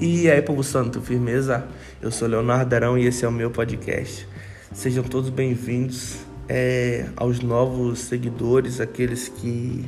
E 0.00 0.28
aí, 0.28 0.42
povo 0.42 0.64
santo, 0.64 1.00
firmeza? 1.00 1.68
Eu 2.02 2.10
sou 2.10 2.26
Leonardo 2.26 2.74
Arão 2.74 2.98
e 2.98 3.06
esse 3.06 3.24
é 3.24 3.28
o 3.28 3.32
meu 3.32 3.48
podcast. 3.48 4.26
Sejam 4.72 5.04
todos 5.04 5.30
bem-vindos 5.30 6.16
é, 6.48 7.06
aos 7.16 7.38
novos 7.38 8.00
seguidores, 8.00 8.80
aqueles 8.80 9.28
que 9.28 9.84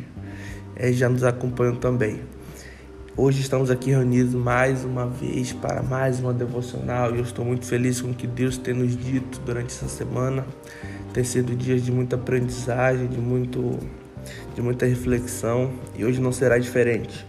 é, 0.77 0.93
já 0.93 1.09
nos 1.09 1.25
acompanham 1.25 1.75
também. 1.75 2.21
Hoje 3.17 3.41
estamos 3.41 3.69
aqui 3.69 3.91
reunidos 3.91 4.33
mais 4.33 4.85
uma 4.85 5.09
vez 5.09 5.53
para 5.53 5.83
mais 5.83 6.21
uma 6.21 6.33
devocional 6.33 7.13
e 7.13 7.19
eu 7.19 7.25
estou 7.25 7.45
muito 7.45 7.67
feliz 7.67 8.01
com 8.01 8.11
o 8.11 8.15
que 8.15 8.29
Deus 8.29 8.57
tem 8.57 8.75
nos 8.75 8.97
dito 8.97 9.41
durante 9.45 9.75
essa 9.75 9.89
semana. 9.89 10.47
Tem 11.13 11.25
sido 11.25 11.57
dias 11.57 11.83
de 11.83 11.91
muita 11.91 12.15
aprendizagem, 12.15 13.09
de, 13.09 13.19
muito, 13.19 13.77
de 14.55 14.63
muita 14.63 14.87
reflexão 14.87 15.73
e 15.97 16.05
hoje 16.05 16.21
não 16.21 16.31
será 16.31 16.59
diferente. 16.59 17.27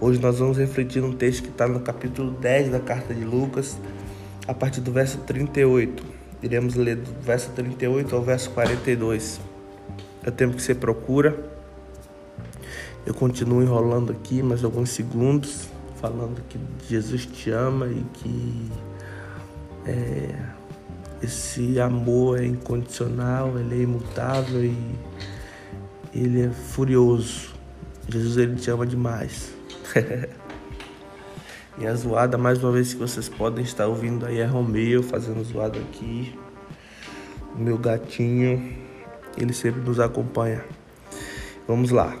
Hoje 0.00 0.20
nós 0.20 0.38
vamos 0.38 0.56
refletir 0.56 1.02
um 1.02 1.12
texto 1.12 1.42
que 1.42 1.48
está 1.48 1.66
no 1.66 1.80
capítulo 1.80 2.30
10 2.30 2.70
da 2.70 2.78
carta 2.78 3.12
de 3.12 3.24
Lucas, 3.24 3.76
a 4.46 4.54
partir 4.54 4.80
do 4.80 4.92
verso 4.92 5.18
38. 5.18 6.04
Iremos 6.40 6.76
ler 6.76 6.94
do 6.94 7.20
verso 7.20 7.50
38 7.50 8.14
ao 8.14 8.22
verso 8.22 8.48
42. 8.50 9.40
É 10.22 10.28
o 10.28 10.32
tempo 10.32 10.54
que 10.54 10.62
você 10.62 10.72
procura. 10.72 11.36
Eu 13.04 13.12
continuo 13.12 13.60
enrolando 13.60 14.12
aqui 14.12 14.40
mais 14.40 14.62
alguns 14.62 14.90
segundos, 14.90 15.68
falando 16.00 16.42
que 16.48 16.60
Jesus 16.88 17.26
te 17.26 17.50
ama 17.50 17.88
e 17.88 18.04
que 18.14 18.70
é, 19.84 20.32
esse 21.20 21.80
amor 21.80 22.40
é 22.40 22.46
incondicional, 22.46 23.58
ele 23.58 23.80
é 23.80 23.82
imutável 23.82 24.64
e 24.64 24.78
ele 26.14 26.42
é 26.42 26.50
furioso. 26.50 27.52
Jesus 28.08 28.36
ele 28.36 28.54
te 28.54 28.70
ama 28.70 28.86
demais. 28.86 29.57
e 31.78 31.86
a 31.86 31.94
zoada, 31.94 32.36
mais 32.36 32.62
uma 32.62 32.72
vez 32.72 32.92
que 32.92 32.98
vocês 32.98 33.28
podem 33.28 33.64
estar 33.64 33.86
ouvindo 33.86 34.26
aí, 34.26 34.40
é 34.40 34.44
Romeu 34.44 35.02
fazendo 35.02 35.42
zoada 35.44 35.78
aqui. 35.78 36.38
O 37.54 37.58
meu 37.58 37.78
gatinho, 37.78 38.76
ele 39.36 39.52
sempre 39.52 39.80
nos 39.80 39.98
acompanha. 39.98 40.64
Vamos 41.66 41.90
lá. 41.90 42.16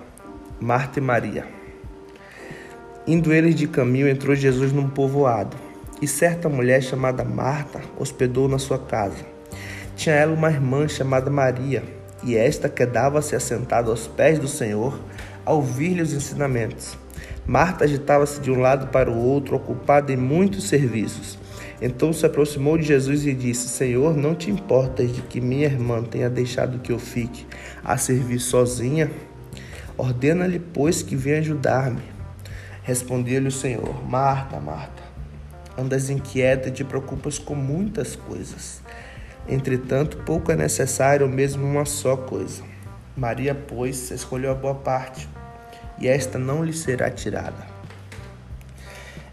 Marta 0.60 0.98
e 0.98 1.02
Maria. 1.02 1.46
Indo 3.06 3.32
eles 3.32 3.54
de 3.54 3.66
caminho, 3.66 4.08
entrou 4.08 4.34
Jesus 4.34 4.72
num 4.72 4.88
povoado, 4.88 5.56
e 6.00 6.06
certa 6.06 6.48
mulher 6.48 6.82
chamada 6.82 7.24
Marta 7.24 7.80
hospedou 7.98 8.48
na 8.48 8.58
sua 8.58 8.78
casa. 8.78 9.24
Tinha 9.96 10.14
ela 10.14 10.32
uma 10.32 10.50
irmã 10.50 10.86
chamada 10.88 11.30
Maria, 11.30 11.82
e 12.22 12.36
esta 12.36 12.68
quedava-se 12.68 13.34
assentada 13.36 13.90
aos 13.90 14.06
pés 14.06 14.38
do 14.38 14.48
Senhor, 14.48 14.98
a 15.44 15.52
ouvir-lhe 15.52 16.02
os 16.02 16.12
ensinamentos. 16.12 16.96
Marta 17.48 17.84
agitava-se 17.84 18.40
de 18.40 18.50
um 18.50 18.60
lado 18.60 18.88
para 18.88 19.10
o 19.10 19.16
outro, 19.16 19.56
ocupada 19.56 20.12
em 20.12 20.16
muitos 20.16 20.64
serviços. 20.64 21.38
Então 21.80 22.12
se 22.12 22.26
aproximou 22.26 22.76
de 22.76 22.84
Jesus 22.84 23.24
e 23.24 23.32
disse: 23.32 23.68
Senhor, 23.68 24.16
não 24.16 24.34
te 24.34 24.50
importas 24.50 25.10
de 25.14 25.22
que 25.22 25.40
minha 25.40 25.66
irmã 25.66 26.02
tenha 26.02 26.28
deixado 26.28 26.78
que 26.80 26.92
eu 26.92 26.98
fique 26.98 27.46
a 27.82 27.96
servir 27.96 28.38
sozinha? 28.38 29.10
Ordena-lhe, 29.96 30.58
pois, 30.58 31.02
que 31.02 31.16
venha 31.16 31.38
ajudar-me. 31.38 32.02
Respondeu-lhe 32.82 33.48
o 33.48 33.52
Senhor: 33.52 34.04
Marta, 34.06 34.60
Marta, 34.60 35.02
andas 35.76 36.10
inquieta 36.10 36.68
e 36.68 36.72
te 36.72 36.84
preocupas 36.84 37.38
com 37.38 37.54
muitas 37.54 38.14
coisas. 38.14 38.82
Entretanto, 39.48 40.18
pouco 40.18 40.52
é 40.52 40.56
necessário, 40.56 41.24
ou 41.24 41.32
mesmo 41.32 41.64
uma 41.64 41.86
só 41.86 42.16
coisa. 42.16 42.62
Maria, 43.16 43.54
pois, 43.54 44.10
escolheu 44.10 44.50
a 44.50 44.54
boa 44.54 44.74
parte 44.74 45.28
e 46.00 46.08
esta 46.08 46.38
não 46.38 46.64
lhe 46.64 46.72
será 46.72 47.10
tirada. 47.10 47.66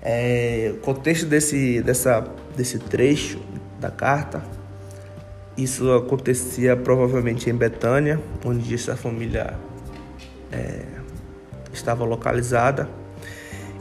É, 0.01 0.71
o 0.75 0.77
contexto 0.81 1.25
desse, 1.25 1.81
dessa, 1.81 2.27
desse 2.55 2.77
trecho 2.79 3.39
da 3.79 3.89
carta, 3.89 4.43
isso 5.57 5.91
acontecia 5.93 6.75
provavelmente 6.75 7.49
em 7.49 7.55
Betânia, 7.55 8.21
onde 8.43 8.75
essa 8.75 8.95
família 8.95 9.57
é, 10.51 10.83
estava 11.73 12.03
localizada. 12.03 12.89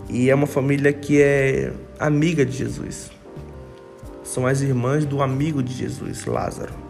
E 0.09 0.31
é 0.31 0.35
uma 0.35 0.47
família 0.47 0.93
que 0.93 1.21
é 1.21 1.73
amiga 1.99 2.45
de 2.45 2.57
Jesus. 2.57 3.11
São 4.23 4.47
as 4.47 4.61
irmãs 4.61 5.05
do 5.05 5.23
amigo 5.23 5.63
de 5.63 5.75
Jesus, 5.75 6.25
Lázaro. 6.27 6.84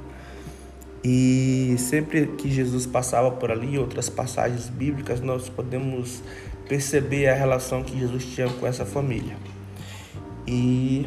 E 1.04 1.76
sempre 1.78 2.28
que 2.28 2.50
Jesus 2.50 2.86
passava 2.86 3.30
por 3.30 3.50
ali, 3.50 3.78
outras 3.78 4.08
passagens 4.08 4.70
bíblicas, 4.70 5.20
nós 5.20 5.50
podemos 5.50 6.22
perceber 6.66 7.28
a 7.28 7.34
relação 7.34 7.82
que 7.82 7.98
Jesus 7.98 8.24
tinha 8.24 8.48
com 8.48 8.66
essa 8.66 8.86
família. 8.86 9.36
E 10.46 11.06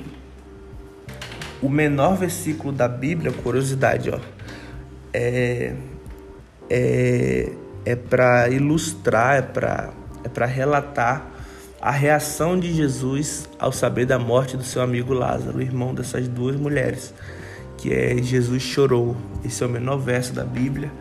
o 1.64 1.68
menor 1.68 2.16
versículo 2.16 2.72
da 2.72 2.88
Bíblia, 2.88 3.32
curiosidade, 3.32 4.12
ó, 4.12 4.20
é, 5.12 5.74
é, 6.70 7.52
é 7.84 7.96
para 7.96 8.50
ilustrar, 8.50 9.38
é 9.38 9.42
para 9.42 9.94
é 10.24 10.46
relatar 10.46 11.26
a 11.82 11.90
reação 11.90 12.60
de 12.60 12.72
Jesus 12.72 13.50
ao 13.58 13.72
saber 13.72 14.06
da 14.06 14.20
morte 14.20 14.56
do 14.56 14.64
seu 14.64 14.84
amigo 14.84 15.12
Lázaro, 15.12 15.60
irmão 15.60 15.96
dessas 15.96 16.28
duas 16.28 16.56
mulheres 16.56 17.14
que 17.78 17.94
é 17.94 18.18
Jesus 18.22 18.62
chorou. 18.62 19.16
Esse 19.46 19.64
é 19.64 19.68
o 19.68 19.70
menor 19.70 19.98
verso 19.98 20.34
da 20.34 20.44
Bíblia 20.44 20.92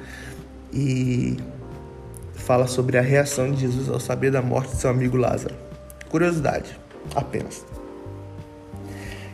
e 0.72 1.36
fala 2.34 2.66
sobre 2.66 2.98
a 2.98 3.00
reação 3.00 3.50
de 3.50 3.62
Jesus 3.62 3.88
ao 3.88 3.98
saber 3.98 4.30
da 4.30 4.42
morte 4.42 4.70
de 4.72 4.80
seu 4.80 4.90
amigo 4.90 5.16
Lázaro. 5.16 5.54
Curiosidade, 6.08 6.78
apenas. 7.14 7.64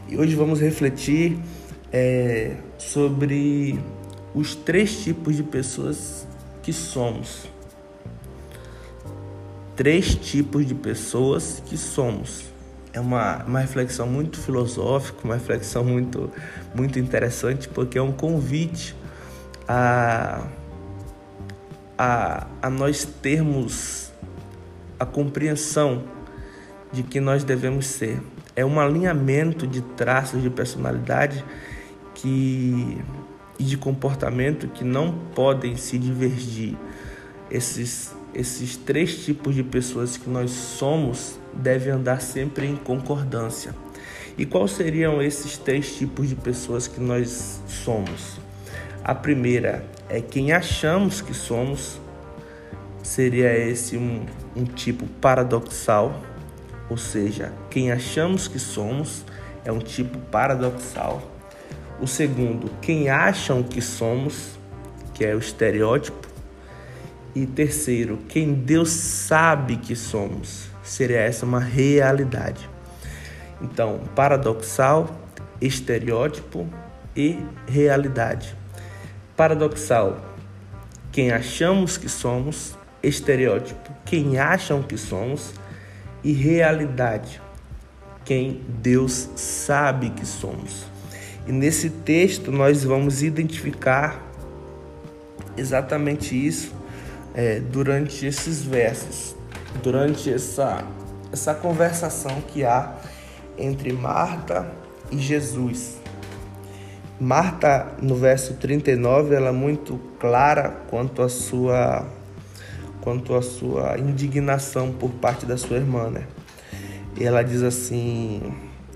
E 0.09 0.17
hoje 0.17 0.35
vamos 0.35 0.61
refletir 0.61 1.39
é, 1.93 2.57
sobre 2.79 3.79
os 4.35 4.55
três 4.55 5.03
tipos 5.03 5.37
de 5.37 5.43
pessoas 5.43 6.27
que 6.63 6.73
somos. 6.73 7.47
Três 9.75 10.15
tipos 10.15 10.67
de 10.67 10.75
pessoas 10.75 11.63
que 11.67 11.77
somos 11.77 12.52
é 12.93 13.01
uma, 13.01 13.43
uma 13.45 13.61
reflexão 13.61 14.07
muito 14.07 14.39
filosófica, 14.39 15.19
uma 15.25 15.35
reflexão 15.35 15.83
muito, 15.83 16.31
muito 16.75 16.99
interessante, 16.99 17.69
porque 17.69 17.99
é 17.99 18.03
um 18.03 18.13
convite 18.13 18.95
a, 19.67 20.47
a, 21.97 22.47
a 22.61 22.71
nós 22.71 23.05
termos 23.05 24.13
a 24.99 25.07
compreensão 25.07 26.05
de 26.93 27.03
que 27.03 27.21
nós 27.21 27.43
devemos 27.43 27.87
ser. 27.87 28.21
É 28.55 28.65
um 28.65 28.79
alinhamento 28.79 29.67
de 29.67 29.81
traços 29.81 30.43
de 30.43 30.51
personalidade 30.51 31.43
que, 32.15 32.99
e 33.59 33.65
de 33.65 33.79
comportamento 33.79 34.69
que 34.69 34.85
não 34.85 35.13
podem 35.35 35.77
se 35.77 35.99
divergir. 35.99 36.77
Esses, 37.51 38.15
esses 38.35 38.77
três 38.77 39.25
tipos 39.25 39.55
de 39.55 39.63
pessoas 39.63 40.17
que 40.17 40.29
nós 40.29 40.51
somos 40.51 41.39
deve 41.53 41.91
andar 41.91 42.21
sempre 42.21 42.67
em 42.67 42.77
concordância. 42.77 43.75
E 44.37 44.47
quais 44.47 44.71
seriam 44.73 45.21
esses 45.21 45.59
três 45.59 45.95
tipos 45.95 46.29
de 46.29 46.35
pessoas 46.35 46.87
que 46.87 47.01
nós 47.01 47.61
somos? 47.67 48.41
A 49.05 49.15
primeira 49.15 49.85
é 50.09 50.21
quem 50.21 50.53
achamos 50.53 51.21
que 51.21 51.35
somos, 51.35 52.01
seria 53.03 53.53
esse 53.53 53.97
um, 53.97 54.25
um 54.57 54.65
tipo 54.65 55.07
paradoxal, 55.21 56.23
ou 56.89 56.97
seja, 56.97 57.53
quem 57.69 57.91
achamos 57.91 58.49
que 58.49 58.59
somos 58.59 59.25
é 59.65 59.73
um 59.73 59.79
tipo 59.79 60.19
paradoxal. 60.19 61.23
O 62.01 62.07
segundo, 62.07 62.71
quem 62.81 63.09
acham 63.09 63.63
que 63.63 63.81
somos, 63.81 64.59
que 65.15 65.25
é 65.25 65.35
o 65.35 65.39
estereótipo. 65.39 66.32
E 67.35 67.47
terceiro, 67.47 68.19
quem 68.29 68.53
Deus 68.53 68.91
sabe 68.91 69.79
que 69.79 69.97
somos, 69.97 70.69
seria 70.83 71.21
essa 71.21 71.47
uma 71.47 71.61
realidade. 71.61 72.69
Então, 73.63 74.01
paradoxal, 74.15 75.09
estereótipo 75.59 76.69
e 77.17 77.39
realidade. 77.67 78.55
Paradoxal, 79.35 80.21
quem 81.11 81.33
achamos 81.33 81.97
que 81.97 82.09
somos, 82.09 82.77
estereótipo, 83.03 83.91
quem 84.05 84.39
acham 84.39 84.83
que 84.83 84.99
somos 84.99 85.55
e 86.23 86.33
realidade, 86.33 87.41
quem 88.27 88.61
Deus 88.69 89.31
sabe 89.37 90.11
que 90.11 90.27
somos. 90.27 90.85
E 91.47 91.53
nesse 91.53 91.89
texto 91.89 92.53
nós 92.53 92.85
vamos 92.85 93.23
identificar 93.23 94.23
exatamente 95.57 96.35
isso 96.35 96.82
é, 97.35 97.61
durante 97.61 98.27
esses 98.27 98.63
versos 98.63 99.37
durante 99.81 100.33
essa, 100.33 100.85
essa 101.33 101.55
conversação 101.55 102.41
que 102.41 102.65
há 102.65 102.95
entre 103.57 103.93
Marta 103.93 104.71
e 105.11 105.19
Jesus. 105.19 106.01
Marta, 107.21 107.93
no 108.01 108.17
verso 108.17 108.55
39, 108.55 109.35
ela 109.35 109.49
é 109.51 109.53
muito 109.53 109.99
clara 110.19 110.71
quanto 110.91 111.23
à 111.23 111.29
sua 111.29 112.07
quanto 113.01 113.35
à 113.35 113.43
sua 113.43 113.99
indignação 113.99 114.93
por 114.93 115.11
parte 115.11 115.45
da 115.45 115.57
sua 115.57 115.77
irmã, 115.77 116.09
né? 116.09 116.25
E 117.19 117.25
ela 117.25 117.43
diz 117.43 117.63
assim: 117.63 118.41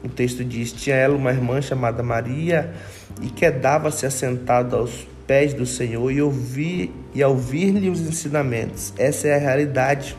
o 0.02 0.08
texto 0.08 0.44
diz: 0.44 0.72
Tinha 0.72 0.96
ela 0.96 1.16
uma 1.16 1.30
irmã 1.30 1.60
chamada 1.60 2.02
Maria 2.02 2.72
e 3.20 3.28
quedava-se 3.28 4.06
assentada 4.06 4.76
aos 4.76 5.06
pés 5.26 5.52
do 5.52 5.66
Senhor 5.66 6.10
e 6.10 6.22
ouvir 6.22 6.92
e 7.14 7.22
ouvir-lhe 7.24 7.88
os 7.90 8.00
ensinamentos. 8.00 8.92
Essa 8.96 9.28
é 9.28 9.34
a 9.34 9.38
realidade 9.38 10.16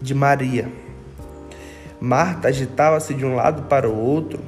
de 0.00 0.14
Maria. 0.14 0.68
Marta 2.00 2.48
agitava-se 2.48 3.12
de 3.14 3.24
um 3.24 3.34
lado 3.34 3.64
para 3.64 3.88
o 3.88 3.96
outro, 3.96 4.40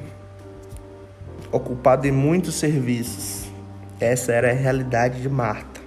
ocupada 1.51 2.07
em 2.07 2.11
muitos 2.11 2.55
serviços. 2.55 3.43
Essa 3.99 4.31
era 4.33 4.49
a 4.49 4.53
realidade 4.53 5.21
de 5.21 5.29
Marta. 5.29 5.79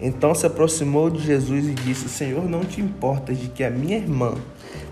Então 0.00 0.34
se 0.34 0.46
aproximou 0.46 1.10
de 1.10 1.20
Jesus 1.20 1.66
e 1.66 1.74
disse: 1.74 2.08
Senhor, 2.08 2.48
não 2.48 2.64
te 2.64 2.80
importa 2.80 3.34
de 3.34 3.48
que 3.48 3.62
a 3.62 3.70
minha 3.70 3.96
irmã 3.96 4.34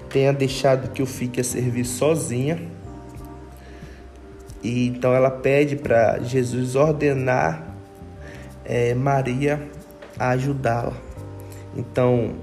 tenha 0.08 0.32
deixado 0.32 0.90
que 0.90 1.00
eu 1.00 1.06
fique 1.06 1.40
a 1.40 1.44
servir 1.44 1.84
sozinha? 1.84 2.60
E 4.62 4.88
então 4.88 5.14
ela 5.14 5.30
pede 5.30 5.76
para 5.76 6.18
Jesus 6.20 6.76
ordenar 6.76 7.74
é, 8.64 8.94
Maria 8.94 9.60
a 10.18 10.30
ajudá-la. 10.30 10.92
Então 11.76 12.34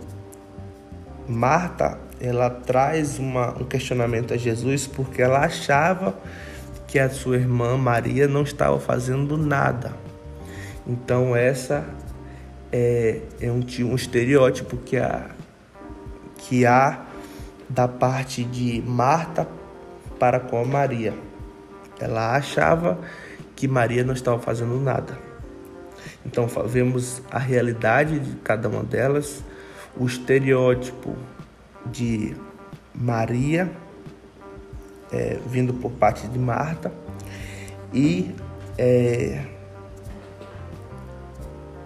Marta 1.28 2.00
ela 2.20 2.50
traz 2.50 3.20
uma, 3.20 3.52
um 3.62 3.66
questionamento 3.66 4.34
a 4.34 4.38
Jesus 4.38 4.88
porque 4.88 5.22
ela 5.22 5.40
achava 5.40 6.18
que 6.88 6.98
a 6.98 7.10
sua 7.10 7.36
irmã 7.36 7.78
Maria 7.78 8.28
não 8.28 8.44
estava 8.44 8.80
fazendo 8.80 9.38
nada. 9.38 9.94
Então 10.88 11.36
essa 11.36 11.86
é, 12.72 13.22
é 13.40 13.52
um, 13.52 13.60
um 13.60 13.96
estereótipo 13.96 14.78
que 14.78 14.98
há, 14.98 15.28
que 16.38 16.66
há 16.66 17.06
da 17.70 17.88
parte 17.88 18.44
de 18.44 18.82
Marta 18.82 19.48
para 20.18 20.40
com 20.40 20.64
Maria. 20.66 21.27
Ela 22.00 22.36
achava 22.36 23.00
que 23.56 23.68
Maria 23.68 24.04
não 24.04 24.14
estava 24.14 24.40
fazendo 24.40 24.80
nada. 24.80 25.18
Então 26.26 26.48
vemos 26.66 27.22
a 27.32 27.40
realidade 27.40 28.20
de 28.20 28.36
cada 28.38 28.70
uma 28.70 28.84
delas, 28.84 29.44
o 29.96 30.06
estereótipo 30.06 31.16
de 31.86 32.36
Maria 32.94 33.72
é, 35.12 35.40
vindo 35.48 35.74
por 35.74 35.92
parte 35.92 36.28
de 36.28 36.38
Marta 36.38 36.92
e 37.94 38.36
é, 38.78 39.44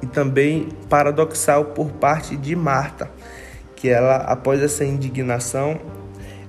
e 0.01 0.07
também 0.07 0.69
paradoxal 0.89 1.65
por 1.65 1.91
parte 1.91 2.35
de 2.35 2.55
Marta, 2.55 3.11
que 3.75 3.87
ela 3.87 4.17
após 4.17 4.61
essa 4.61 4.83
indignação 4.83 5.79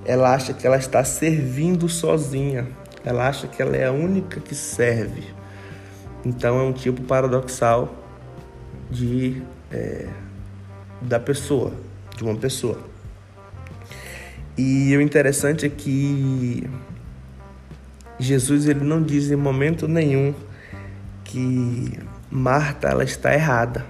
ela 0.04 0.34
acha 0.34 0.52
que 0.52 0.66
ela 0.66 0.76
está 0.76 1.04
servindo 1.04 1.88
sozinha, 1.88 2.66
ela 3.04 3.28
acha 3.28 3.46
que 3.46 3.60
ela 3.60 3.76
é 3.76 3.86
a 3.86 3.92
única 3.92 4.40
que 4.40 4.54
serve. 4.54 5.24
Então 6.24 6.58
é 6.58 6.62
um 6.62 6.72
tipo 6.72 7.02
paradoxal 7.02 7.92
de 8.90 9.42
é, 9.70 10.08
da 11.00 11.18
pessoa, 11.18 11.72
de 12.16 12.22
uma 12.22 12.36
pessoa. 12.36 12.78
E 14.56 14.94
o 14.96 15.00
interessante 15.00 15.66
é 15.66 15.68
que 15.68 16.68
Jesus 18.18 18.66
ele 18.66 18.84
não 18.84 19.02
diz 19.02 19.30
em 19.30 19.36
momento 19.36 19.88
nenhum 19.88 20.34
que 21.24 21.98
Marta 22.30 22.88
ela 22.88 23.02
está 23.02 23.34
errada. 23.34 23.84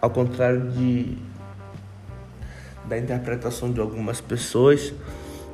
Ao 0.00 0.10
contrário 0.10 0.70
de 0.72 1.16
da 2.84 2.98
interpretação 2.98 3.72
de 3.72 3.80
algumas 3.80 4.20
pessoas, 4.20 4.92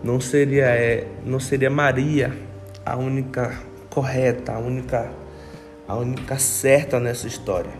não 0.03 0.21
seria 0.21 0.67
é, 0.67 1.07
não 1.25 1.41
seria 1.41 1.71
Maria 1.71 2.37
a 2.85 2.97
única 2.97 3.61
correta, 3.91 4.53
a 4.53 4.59
única 4.59 5.11
a 5.87 5.97
única 5.97 6.39
certa 6.39 7.01
nessa 7.01 7.27
história. 7.27 7.73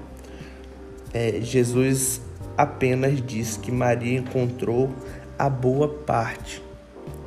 É, 1.13 1.41
Jesus 1.41 2.21
apenas 2.57 3.25
diz 3.25 3.57
que 3.57 3.71
Maria 3.71 4.19
encontrou 4.19 4.93
a 5.39 5.49
boa 5.49 5.89
parte. 5.89 6.63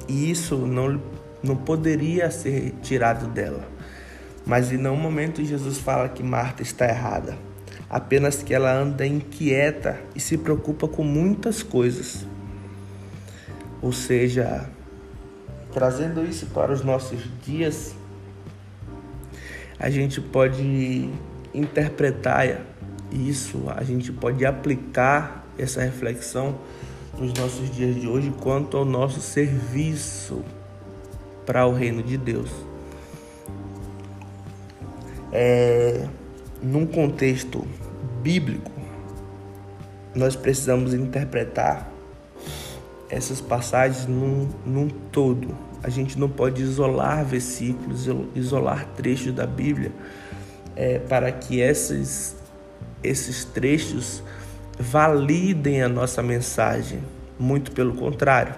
E 0.07 0.29
isso 0.29 0.57
não, 0.57 1.01
não 1.41 1.55
poderia 1.55 2.29
ser 2.31 2.73
tirado 2.81 3.27
dela. 3.27 3.65
Mas 4.45 4.71
em 4.71 4.77
nenhum 4.77 4.97
momento 4.97 5.43
Jesus 5.45 5.77
fala 5.77 6.09
que 6.09 6.23
Marta 6.23 6.61
está 6.61 6.87
errada. 6.87 7.37
Apenas 7.89 8.41
que 8.41 8.53
ela 8.53 8.73
anda 8.73 9.05
inquieta 9.05 9.99
e 10.15 10.19
se 10.19 10.37
preocupa 10.37 10.87
com 10.87 11.03
muitas 11.03 11.61
coisas. 11.61 12.25
Ou 13.81 13.91
seja, 13.91 14.69
trazendo 15.73 16.23
isso 16.23 16.47
para 16.47 16.71
os 16.71 16.83
nossos 16.83 17.21
dias, 17.43 17.95
a 19.79 19.89
gente 19.89 20.21
pode 20.21 21.09
interpretar 21.53 22.61
isso, 23.11 23.63
a 23.75 23.83
gente 23.83 24.11
pode 24.11 24.45
aplicar 24.45 25.45
essa 25.57 25.81
reflexão 25.81 26.57
nos 27.17 27.33
nossos 27.33 27.69
dias 27.75 27.95
de 27.95 28.07
hoje 28.07 28.33
quanto 28.41 28.77
ao 28.77 28.85
nosso 28.85 29.19
serviço 29.19 30.43
para 31.45 31.65
o 31.65 31.73
reino 31.73 32.01
de 32.01 32.17
Deus. 32.17 32.49
É, 35.31 36.07
num 36.61 36.85
contexto 36.85 37.65
bíblico, 38.21 38.71
nós 40.13 40.35
precisamos 40.35 40.93
interpretar 40.93 41.90
essas 43.11 43.41
passagens 43.41 44.07
num, 44.07 44.47
num 44.65 44.87
todo. 44.87 45.55
A 45.83 45.89
gente 45.89 46.17
não 46.17 46.29
pode 46.29 46.61
isolar 46.61 47.25
versículos, 47.25 48.07
isolar 48.33 48.87
trechos 48.95 49.33
da 49.33 49.45
Bíblia 49.45 49.91
é, 50.75 50.99
para 50.99 51.31
que 51.31 51.59
esses, 51.59 52.35
esses 53.03 53.43
trechos 53.43 54.23
validem 54.79 55.83
a 55.83 55.89
nossa 55.89 56.23
mensagem. 56.23 57.03
Muito 57.37 57.71
pelo 57.71 57.93
contrário. 57.95 58.55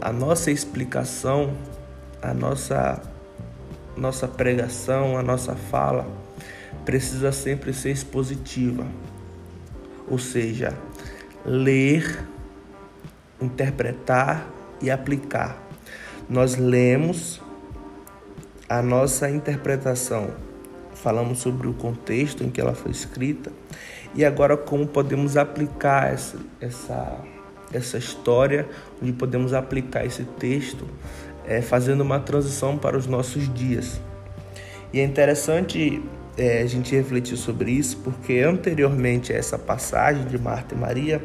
A 0.00 0.12
nossa 0.12 0.50
explicação, 0.50 1.54
a 2.20 2.32
nossa, 2.32 3.02
nossa 3.96 4.28
pregação, 4.28 5.16
a 5.16 5.22
nossa 5.22 5.56
fala 5.56 6.06
precisa 6.84 7.32
sempre 7.32 7.72
ser 7.72 7.90
expositiva. 7.90 8.86
Ou 10.08 10.18
seja, 10.18 10.74
ler, 11.44 12.24
interpretar 13.42 14.48
e 14.80 14.90
aplicar. 14.90 15.60
Nós 16.28 16.56
lemos 16.56 17.40
a 18.68 18.80
nossa 18.80 19.28
interpretação, 19.28 20.30
falamos 20.94 21.38
sobre 21.38 21.68
o 21.68 21.74
contexto 21.74 22.42
em 22.42 22.50
que 22.50 22.60
ela 22.60 22.74
foi 22.74 22.90
escrita 22.90 23.52
e 24.14 24.24
agora 24.24 24.56
como 24.56 24.86
podemos 24.86 25.36
aplicar 25.36 26.12
essa, 26.12 26.38
essa, 26.60 27.20
essa 27.72 27.98
história, 27.98 28.68
onde 29.02 29.12
podemos 29.12 29.52
aplicar 29.52 30.04
esse 30.04 30.24
texto, 30.24 30.86
é, 31.46 31.60
fazendo 31.60 32.02
uma 32.02 32.20
transição 32.20 32.76
para 32.76 32.96
os 32.96 33.06
nossos 33.06 33.52
dias. 33.52 34.00
E 34.92 35.00
é 35.00 35.04
interessante 35.04 36.02
é, 36.36 36.62
a 36.62 36.66
gente 36.66 36.94
refletir 36.94 37.36
sobre 37.36 37.72
isso, 37.72 37.98
porque 37.98 38.40
anteriormente 38.40 39.32
a 39.32 39.36
essa 39.36 39.58
passagem 39.58 40.26
de 40.26 40.38
Marta 40.38 40.74
e 40.74 40.78
Maria, 40.78 41.22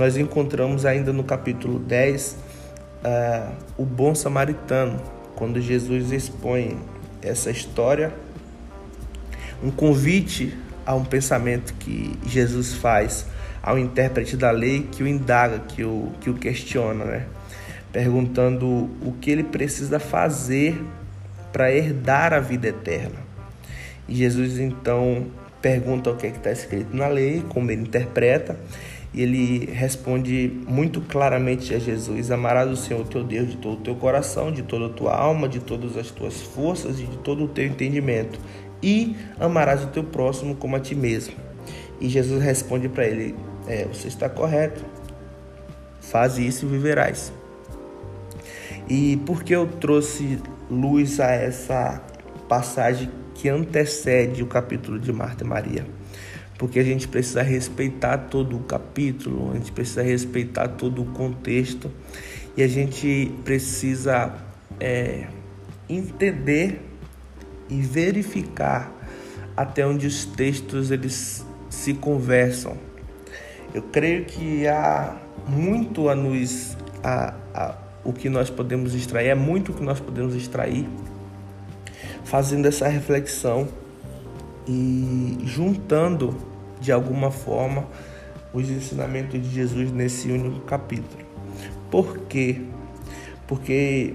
nós 0.00 0.16
encontramos 0.16 0.86
ainda 0.86 1.12
no 1.12 1.22
capítulo 1.22 1.78
10 1.78 2.32
uh, 2.32 2.36
é, 3.04 3.48
o 3.76 3.84
bom 3.84 4.14
samaritano, 4.14 4.98
quando 5.36 5.60
Jesus 5.60 6.10
expõe 6.10 6.78
essa 7.20 7.50
história, 7.50 8.10
um 9.62 9.70
convite 9.70 10.56
a 10.86 10.94
um 10.94 11.04
pensamento 11.04 11.74
que 11.74 12.18
Jesus 12.24 12.72
faz 12.72 13.26
ao 13.62 13.78
intérprete 13.78 14.38
da 14.38 14.50
lei 14.50 14.88
que 14.90 15.02
o 15.02 15.06
indaga, 15.06 15.58
que 15.58 15.84
o, 15.84 16.10
que 16.18 16.30
o 16.30 16.34
questiona, 16.34 17.04
né? 17.04 17.26
perguntando 17.92 18.66
o 19.04 19.14
que 19.20 19.30
ele 19.30 19.44
precisa 19.44 20.00
fazer 20.00 20.82
para 21.52 21.70
herdar 21.70 22.32
a 22.32 22.40
vida 22.40 22.68
eterna. 22.68 23.18
E 24.08 24.14
Jesus 24.14 24.58
então 24.58 25.26
pergunta 25.60 26.10
o 26.10 26.16
que 26.16 26.26
é 26.26 26.30
está 26.30 26.50
escrito 26.50 26.96
na 26.96 27.06
lei, 27.06 27.44
como 27.50 27.70
ele 27.70 27.82
interpreta, 27.82 28.56
e 29.12 29.22
ele 29.22 29.66
responde 29.66 30.52
muito 30.66 31.00
claramente 31.00 31.74
a 31.74 31.78
Jesus: 31.78 32.30
Amarás 32.30 32.70
o 32.70 32.76
Senhor 32.76 33.04
teu 33.06 33.24
Deus 33.24 33.50
de 33.50 33.56
todo 33.56 33.78
o 33.78 33.82
teu 33.82 33.94
coração, 33.96 34.52
de 34.52 34.62
toda 34.62 34.86
a 34.86 34.88
tua 34.88 35.16
alma, 35.16 35.48
de 35.48 35.60
todas 35.60 35.96
as 35.96 36.10
tuas 36.10 36.40
forças 36.40 37.00
e 37.00 37.04
de 37.04 37.18
todo 37.18 37.44
o 37.44 37.48
teu 37.48 37.66
entendimento 37.66 38.38
e 38.82 39.16
amarás 39.38 39.84
o 39.84 39.88
teu 39.88 40.04
próximo 40.04 40.54
como 40.56 40.76
a 40.76 40.80
ti 40.80 40.94
mesmo. 40.94 41.34
E 42.00 42.08
Jesus 42.08 42.42
responde 42.42 42.88
para 42.88 43.06
ele: 43.06 43.34
é, 43.66 43.84
Você 43.84 44.08
está 44.08 44.28
correto, 44.28 44.84
faz 46.00 46.38
isso 46.38 46.66
e 46.66 46.68
viverás. 46.68 47.32
E 48.88 49.18
por 49.18 49.44
que 49.44 49.54
eu 49.54 49.66
trouxe 49.66 50.38
luz 50.70 51.20
a 51.20 51.30
essa 51.30 52.02
passagem 52.48 53.10
que 53.34 53.48
antecede 53.48 54.42
o 54.42 54.46
capítulo 54.46 54.98
de 54.98 55.12
Marta 55.12 55.44
e 55.44 55.46
Maria. 55.46 55.86
Porque 56.60 56.78
a 56.78 56.84
gente 56.84 57.08
precisa 57.08 57.40
respeitar 57.40 58.18
todo 58.28 58.54
o 58.54 58.60
capítulo, 58.60 59.50
a 59.50 59.54
gente 59.54 59.72
precisa 59.72 60.02
respeitar 60.02 60.68
todo 60.68 61.00
o 61.00 61.06
contexto 61.06 61.90
e 62.54 62.62
a 62.62 62.68
gente 62.68 63.32
precisa 63.42 64.34
é, 64.78 65.26
entender 65.88 66.82
e 67.66 67.80
verificar 67.80 68.92
até 69.56 69.86
onde 69.86 70.06
os 70.06 70.26
textos 70.26 70.90
eles 70.90 71.46
se 71.70 71.94
conversam. 71.94 72.76
Eu 73.72 73.80
creio 73.84 74.26
que 74.26 74.68
há 74.68 75.16
muito 75.48 76.10
a 76.10 76.14
nos 76.14 76.76
a, 77.02 77.32
a, 77.54 77.78
o 78.04 78.12
que 78.12 78.28
nós 78.28 78.50
podemos 78.50 78.94
extrair, 78.94 79.28
é 79.28 79.34
muito 79.34 79.72
o 79.72 79.74
que 79.74 79.82
nós 79.82 79.98
podemos 79.98 80.34
extrair 80.34 80.86
fazendo 82.22 82.66
essa 82.66 82.86
reflexão 82.86 83.66
e 84.68 85.38
juntando 85.46 86.49
de 86.80 86.90
alguma 86.90 87.30
forma 87.30 87.86
os 88.52 88.68
ensinamentos 88.68 89.40
de 89.40 89.50
Jesus 89.50 89.92
nesse 89.92 90.30
único 90.30 90.60
capítulo. 90.60 91.24
Por 91.90 92.18
quê? 92.20 92.62
Porque 93.46 94.14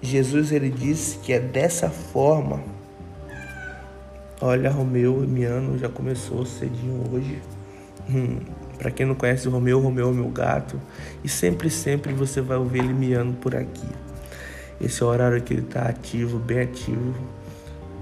Jesus 0.00 0.52
ele 0.52 0.70
disse 0.70 1.18
que 1.18 1.32
é 1.32 1.38
dessa 1.38 1.88
forma. 1.88 2.62
Olha, 4.40 4.70
Romeu 4.70 5.22
e 5.22 5.26
Miano 5.26 5.78
já 5.78 5.88
começou 5.88 6.44
cedinho 6.44 7.04
hoje. 7.12 7.40
Hum, 8.10 8.40
Para 8.78 8.90
quem 8.90 9.06
não 9.06 9.14
conhece 9.14 9.46
o 9.46 9.50
Romeu, 9.52 9.78
Romeu 9.78 10.10
é 10.10 10.12
meu 10.12 10.28
gato. 10.28 10.80
E 11.22 11.28
sempre, 11.28 11.70
sempre 11.70 12.12
você 12.12 12.40
vai 12.40 12.56
ouvir 12.56 12.80
ele 12.80 12.92
miando 12.92 13.34
por 13.34 13.54
aqui. 13.54 13.86
Esse 14.80 15.02
é 15.02 15.06
o 15.06 15.08
horário 15.08 15.40
que 15.40 15.54
ele 15.54 15.62
está 15.62 15.82
ativo, 15.82 16.38
bem 16.40 16.60
ativo. 16.60 17.14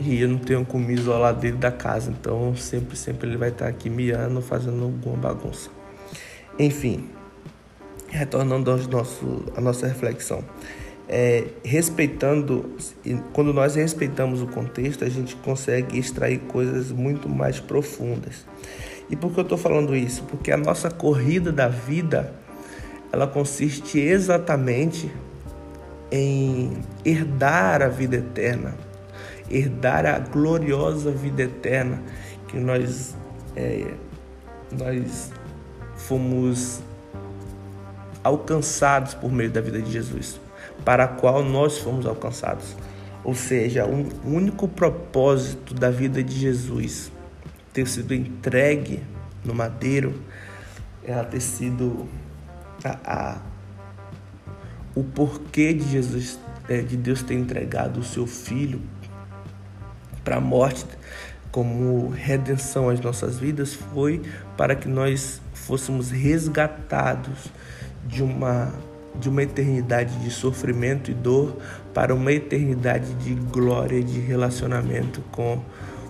E 0.01 0.23
eu 0.23 0.29
não 0.29 0.39
tenho 0.39 0.65
como 0.65 0.91
isolar 0.91 1.35
dele 1.35 1.57
da 1.57 1.71
casa. 1.71 2.11
Então 2.11 2.57
sempre, 2.57 2.97
sempre 2.97 3.29
ele 3.29 3.37
vai 3.37 3.51
estar 3.51 3.69
aqui 3.69 3.91
miando, 3.91 4.41
fazendo 4.41 4.83
alguma 4.83 5.17
bagunça. 5.17 5.71
Enfim, 6.59 7.09
retornando 8.09 8.71
aos 8.71 8.87
nosso, 8.87 9.45
à 9.57 9.61
nossa 9.61 9.87
reflexão. 9.87 10.45
É, 11.09 11.45
respeitando, 11.65 12.77
quando 13.33 13.53
nós 13.53 13.75
respeitamos 13.75 14.41
o 14.43 14.47
contexto, 14.47 15.05
a 15.05 15.09
gente 15.09 15.35
consegue 15.37 15.99
extrair 15.99 16.39
coisas 16.41 16.93
muito 16.93 17.29
mais 17.29 17.59
profundas. 17.59 18.47
E 19.09 19.17
por 19.17 19.33
que 19.33 19.41
eu 19.41 19.43
estou 19.43 19.59
falando 19.59 19.97
isso? 19.97 20.23
Porque 20.25 20.53
a 20.53 20.57
nossa 20.57 20.89
corrida 20.89 21.51
da 21.51 21.67
vida, 21.67 22.33
ela 23.13 23.27
consiste 23.27 23.99
exatamente 23.99 25.11
em 26.13 26.75
herdar 27.05 27.83
a 27.83 27.89
vida 27.89 28.17
eterna, 28.17 28.75
herdar 29.51 30.07
a 30.07 30.19
gloriosa 30.19 31.11
vida 31.11 31.43
eterna 31.43 32.03
que 32.47 32.57
nós, 32.59 33.17
é, 33.57 33.95
nós 34.71 35.33
fomos 35.97 36.81
alcançados 38.23 39.15
por 39.15 39.33
meio 39.33 39.51
da 39.51 39.61
vida 39.61 39.81
de 39.81 39.91
Jesus, 39.91 40.41
para 40.85 41.05
a 41.05 41.09
qual 41.09 41.43
nós 41.43 41.79
fomos 41.79 42.07
alcançados. 42.07 42.77
Ou 43.25 43.35
seja, 43.35 43.87
um 43.87 44.09
único 44.25 44.67
propósito 44.69 45.75
da 45.75 45.91
vida 45.91 46.23
de 46.23 46.39
Jesus 46.39 47.13
ter 47.73 47.87
sido 47.87 48.15
entregue 48.15 49.03
no 49.45 49.55
madeiro, 49.55 50.15
ela 51.05 51.25
ter 51.25 51.41
sido 51.41 52.09
a, 52.85 52.99
a, 53.05 53.39
o 54.95 55.05
porquê 55.05 55.73
de 55.73 55.89
Jesus, 55.89 56.39
é, 56.69 56.81
de 56.83 56.97
Deus 56.97 57.23
ter 57.23 57.35
entregado 57.35 58.01
o 58.01 58.03
seu 58.03 58.27
Filho 58.27 58.81
para 60.25 60.37
a 60.37 60.41
morte 60.41 60.87
como 61.51 62.11
redenção 62.11 62.89
às 62.89 63.01
nossas 63.01 63.39
vidas 63.39 63.75
foi 63.75 64.23
para 64.57 64.75
que 64.75 64.89
nós 64.89 65.41
fôssemos 65.53 66.11
resgatados 66.11 67.51
de 68.07 68.23
uma 68.23 68.73
de 69.15 69.29
uma 69.29 69.43
eternidade 69.43 70.17
de 70.21 70.31
sofrimento 70.31 71.11
e 71.11 71.15
dor 71.15 71.57
para 71.93 72.15
uma 72.15 72.33
eternidade 72.33 73.13
de 73.15 73.35
glória 73.35 73.97
e 73.97 74.05
de 74.05 74.21
relacionamento 74.21 75.21
com 75.33 75.61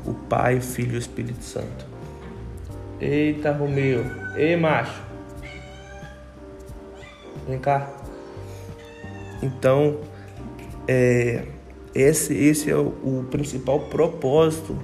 o 0.04 0.12
Pai, 0.12 0.58
o 0.58 0.60
Filho 0.60 0.92
e 0.92 0.96
o 0.96 0.98
Espírito 0.98 1.42
Santo. 1.42 1.86
Eita, 3.00 3.52
Romeu. 3.52 4.04
Ei, 4.36 4.54
macho. 4.54 5.02
Vem 7.48 7.58
cá. 7.58 7.88
Então, 9.42 9.98
é, 10.86 11.46
esse, 11.94 12.34
esse 12.34 12.70
é 12.70 12.76
o, 12.76 12.88
o 13.02 13.26
principal 13.30 13.80
propósito 13.80 14.78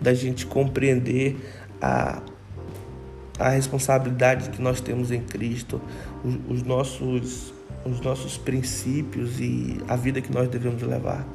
da 0.00 0.14
gente 0.14 0.46
compreender 0.46 1.36
a, 1.80 2.22
a 3.38 3.50
responsabilidade 3.50 4.50
que 4.50 4.60
nós 4.60 4.80
temos 4.80 5.10
em 5.10 5.20
Cristo, 5.20 5.80
os, 6.24 6.34
os, 6.48 6.62
nossos, 6.62 7.52
os 7.84 8.00
nossos 8.00 8.38
princípios 8.38 9.38
e 9.38 9.78
a 9.88 9.96
vida 9.96 10.20
que 10.20 10.32
nós 10.32 10.48
devemos 10.48 10.82
levar. 10.82 11.26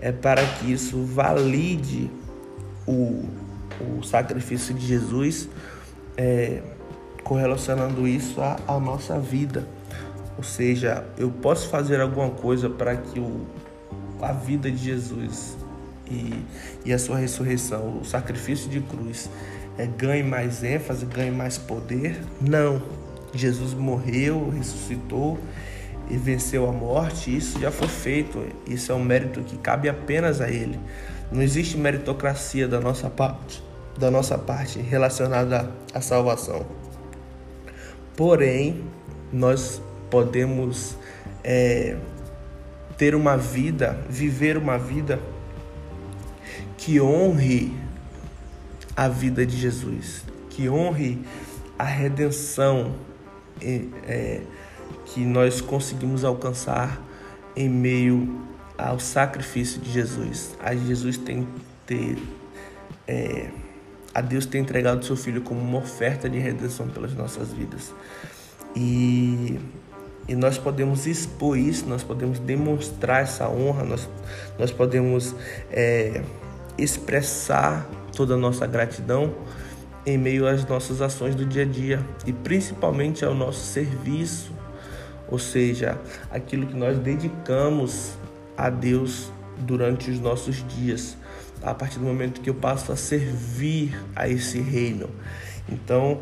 É 0.00 0.12
para 0.12 0.44
que 0.44 0.72
isso 0.72 1.02
valide 1.04 2.10
o, 2.86 3.24
o 3.80 4.02
sacrifício 4.02 4.74
de 4.74 4.86
Jesus, 4.86 5.48
é, 6.16 6.62
correlacionando 7.24 8.06
isso 8.06 8.40
à, 8.40 8.56
à 8.66 8.78
nossa 8.78 9.18
vida. 9.18 9.66
Ou 10.36 10.44
seja, 10.44 11.04
eu 11.16 11.30
posso 11.30 11.68
fazer 11.68 12.00
alguma 12.00 12.30
coisa 12.30 12.70
para 12.70 12.96
que 12.96 13.18
o, 13.18 13.44
a 14.20 14.32
vida 14.32 14.70
de 14.70 14.76
Jesus 14.78 15.56
e, 16.10 16.44
e 16.84 16.92
a 16.92 16.98
sua 16.98 17.18
ressurreição, 17.18 18.00
o 18.00 18.04
sacrifício 18.04 18.68
de 18.68 18.80
cruz, 18.80 19.30
é, 19.76 19.86
ganhe 19.86 20.22
mais 20.22 20.62
ênfase, 20.62 21.06
ganhe 21.06 21.30
mais 21.30 21.58
poder? 21.58 22.18
Não. 22.40 22.82
Jesus 23.32 23.74
morreu, 23.74 24.48
ressuscitou 24.50 25.38
e 26.10 26.16
venceu 26.16 26.68
a 26.68 26.72
morte, 26.72 27.36
isso 27.36 27.60
já 27.60 27.70
foi 27.70 27.88
feito. 27.88 28.42
Isso 28.66 28.90
é 28.90 28.94
um 28.94 29.04
mérito 29.04 29.42
que 29.42 29.56
cabe 29.58 29.88
apenas 29.88 30.40
a 30.40 30.48
Ele. 30.48 30.78
Não 31.30 31.42
existe 31.42 31.76
meritocracia 31.76 32.66
da 32.66 32.80
nossa 32.80 33.10
parte, 33.10 33.62
da 33.98 34.10
nossa 34.10 34.38
parte 34.38 34.78
relacionada 34.80 35.70
à 35.92 36.00
salvação. 36.00 36.64
Porém, 38.16 38.82
nós 39.32 39.80
podemos 40.10 40.96
é, 41.44 41.96
ter 42.98 43.14
uma 43.14 43.36
vida, 43.36 43.98
viver 44.10 44.58
uma 44.58 44.76
vida 44.76 45.18
que 46.76 47.00
honre 47.00 47.72
a 48.96 49.08
vida 49.08 49.46
de 49.46 49.56
Jesus, 49.56 50.24
que 50.50 50.68
honre 50.68 51.24
a 51.78 51.84
redenção 51.84 52.96
é, 53.60 54.42
que 55.06 55.24
nós 55.24 55.60
conseguimos 55.60 56.24
alcançar 56.24 57.00
em 57.54 57.68
meio 57.68 58.44
ao 58.76 58.98
sacrifício 58.98 59.80
de 59.80 59.90
Jesus. 59.90 60.56
A 60.60 60.74
Jesus 60.74 61.16
tem 61.16 61.46
ter 61.86 62.18
é, 63.06 63.50
a 64.12 64.20
Deus 64.20 64.46
tem 64.46 64.60
entregado 64.60 65.04
seu 65.04 65.16
filho 65.16 65.42
como 65.42 65.60
uma 65.60 65.78
oferta 65.78 66.28
de 66.28 66.38
redenção 66.38 66.88
pelas 66.88 67.14
nossas 67.14 67.52
vidas. 67.52 67.94
E 68.74 69.58
e 70.28 70.36
nós 70.36 70.58
podemos 70.58 71.06
expor 71.06 71.58
isso, 71.58 71.86
nós 71.86 72.02
podemos 72.02 72.38
demonstrar 72.38 73.22
essa 73.22 73.48
honra, 73.48 73.82
nós, 73.82 74.08
nós 74.58 74.70
podemos 74.70 75.34
é, 75.70 76.22
expressar 76.76 77.88
toda 78.14 78.34
a 78.34 78.36
nossa 78.36 78.66
gratidão 78.66 79.34
em 80.04 80.18
meio 80.18 80.46
às 80.46 80.66
nossas 80.66 81.00
ações 81.00 81.34
do 81.34 81.46
dia 81.46 81.62
a 81.62 81.66
dia 81.66 82.04
e 82.26 82.32
principalmente 82.32 83.24
ao 83.24 83.34
nosso 83.34 83.60
serviço, 83.60 84.52
ou 85.28 85.38
seja, 85.38 85.98
aquilo 86.30 86.66
que 86.66 86.76
nós 86.76 86.98
dedicamos 86.98 88.12
a 88.56 88.68
Deus 88.68 89.32
durante 89.58 90.10
os 90.10 90.20
nossos 90.20 90.66
dias, 90.68 91.16
a 91.62 91.74
partir 91.74 91.98
do 91.98 92.04
momento 92.04 92.40
que 92.40 92.50
eu 92.50 92.54
passo 92.54 92.92
a 92.92 92.96
servir 92.96 93.98
a 94.14 94.28
esse 94.28 94.60
reino. 94.60 95.08
Então, 95.68 96.20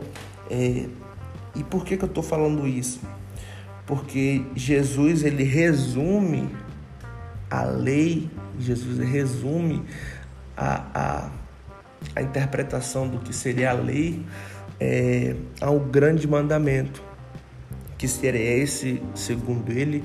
é, 0.51 0.87
e 1.55 1.65
por 1.65 1.85
que, 1.85 1.97
que 1.97 2.05
eu 2.05 2.09
estou 2.09 2.23
falando 2.23 2.67
isso? 2.67 3.01
Porque 3.87 4.45
Jesus 4.55 5.23
ele 5.23 5.45
resume 5.45 6.51
a 7.49 7.63
lei, 7.63 8.29
Jesus 8.59 8.99
resume 8.99 9.85
a, 10.57 10.83
a, 10.95 11.31
a 12.17 12.23
interpretação 12.23 13.07
do 13.09 13.19
que 13.19 13.33
seria 13.33 13.71
a 13.71 13.75
lei 13.75 14.25
é, 14.81 15.37
ao 15.61 15.79
grande 15.79 16.27
mandamento, 16.27 17.03
que 17.97 18.09
seria 18.09 18.63
esse, 18.63 19.01
segundo 19.15 19.71
ele, 19.71 20.03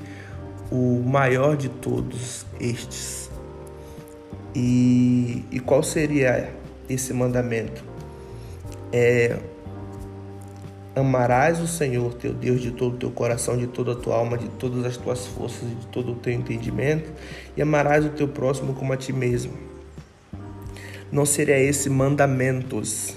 o 0.70 1.02
maior 1.04 1.56
de 1.56 1.68
todos 1.68 2.46
estes. 2.60 3.30
E, 4.54 5.44
e 5.50 5.58
qual 5.58 5.82
seria 5.82 6.54
esse 6.88 7.12
mandamento? 7.12 7.82
É 8.92 9.38
Amarás 10.94 11.58
o 11.58 11.66
Senhor 11.66 12.12
teu 12.14 12.34
Deus 12.34 12.60
de 12.60 12.70
todo 12.70 12.94
o 12.94 12.98
teu 12.98 13.10
coração, 13.10 13.56
de 13.56 13.66
toda 13.66 13.92
a 13.92 13.94
tua 13.94 14.16
alma, 14.16 14.36
de 14.36 14.48
todas 14.50 14.84
as 14.84 14.96
tuas 14.98 15.26
forças 15.26 15.62
e 15.62 15.74
de 15.74 15.86
todo 15.86 16.12
o 16.12 16.16
teu 16.16 16.32
entendimento, 16.32 17.10
e 17.56 17.62
amarás 17.62 18.04
o 18.04 18.10
teu 18.10 18.28
próximo 18.28 18.74
como 18.74 18.92
a 18.92 18.96
ti 18.96 19.12
mesmo. 19.12 19.52
não 21.10 21.26
seria 21.26 21.58
esse 21.58 21.90
mandamentos, 21.90 23.14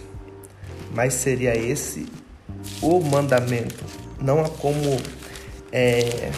mas 0.94 1.14
seria 1.14 1.56
esse 1.56 2.06
o 2.82 3.00
mandamento. 3.02 3.84
Não 4.22 4.44
há 4.44 4.50
como 4.50 4.98
é, 5.72 6.32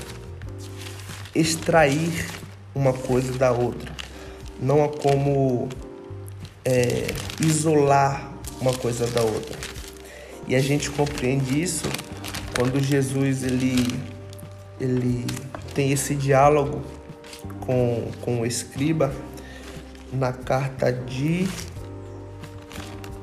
extrair 1.36 2.26
uma 2.74 2.94
coisa 2.94 3.34
da 3.34 3.52
outra. 3.52 3.92
Não 4.60 4.84
há 4.84 4.90
como 4.90 5.70
é, 6.66 7.08
isolar 7.40 8.34
uma 8.60 8.74
coisa 8.74 9.06
da 9.08 9.22
outra. 9.22 9.77
E 10.48 10.56
a 10.56 10.60
gente 10.62 10.90
compreende 10.90 11.62
isso 11.62 11.90
quando 12.56 12.80
Jesus 12.82 13.44
ele, 13.44 14.00
ele 14.80 15.26
tem 15.76 15.92
esse 15.92 16.16
diálogo 16.16 16.82
com, 17.60 18.10
com 18.22 18.42
o 18.42 18.46
escriba 18.46 19.14
na 20.12 20.32
carta 20.32 20.92
de. 20.92 21.48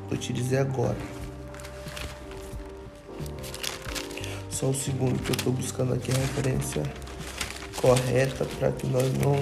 Vou 0.08 0.18
te 0.18 0.32
dizer 0.32 0.58
agora. 0.58 0.96
Só 4.50 4.66
um 4.66 4.74
segundo 4.74 5.18
que 5.20 5.30
eu 5.30 5.36
estou 5.36 5.52
buscando 5.52 5.94
aqui 5.94 6.12
a 6.12 6.14
referência 6.14 6.82
correta 7.76 8.44
para 8.58 8.70
que 8.70 8.86
nós 8.86 9.12
não 9.14 9.34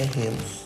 erremos. 0.00 0.65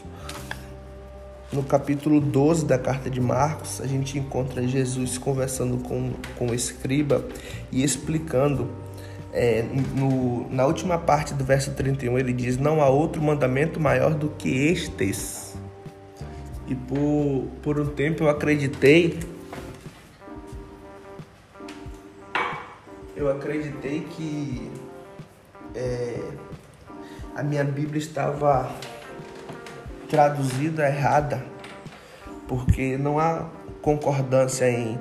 No 1.53 1.65
capítulo 1.65 2.21
12 2.21 2.65
da 2.65 2.79
carta 2.79 3.11
de 3.11 3.21
Marcos, 3.21 3.81
a 3.81 3.87
gente 3.87 4.17
encontra 4.17 4.65
Jesus 4.69 5.19
conversando 5.19 5.79
com, 5.79 6.13
com 6.39 6.47
o 6.47 6.55
escriba 6.55 7.25
e 7.73 7.83
explicando. 7.83 8.71
É, 9.33 9.65
no, 9.97 10.49
na 10.49 10.65
última 10.65 10.97
parte 10.97 11.35
do 11.35 11.45
verso 11.45 11.73
31, 11.73 12.21
ele 12.21 12.33
diz: 12.33 12.57
Não 12.57 12.81
há 12.81 12.89
outro 12.89 13.21
mandamento 13.21 13.81
maior 13.81 14.15
do 14.15 14.29
que 14.29 14.49
estes. 14.49 15.57
E 16.69 16.75
por, 16.77 17.49
por 17.63 17.81
um 17.81 17.87
tempo 17.87 18.23
eu 18.23 18.29
acreditei. 18.29 19.19
Eu 23.17 23.29
acreditei 23.29 24.07
que 24.17 24.71
é, 25.75 26.21
a 27.35 27.43
minha 27.43 27.65
Bíblia 27.65 27.99
estava 27.99 28.73
traduzida 30.11 30.87
errada, 30.87 31.43
porque 32.49 32.99
não 32.99 33.19
há 33.19 33.47
concordância 33.81 34.69
em, 34.69 34.99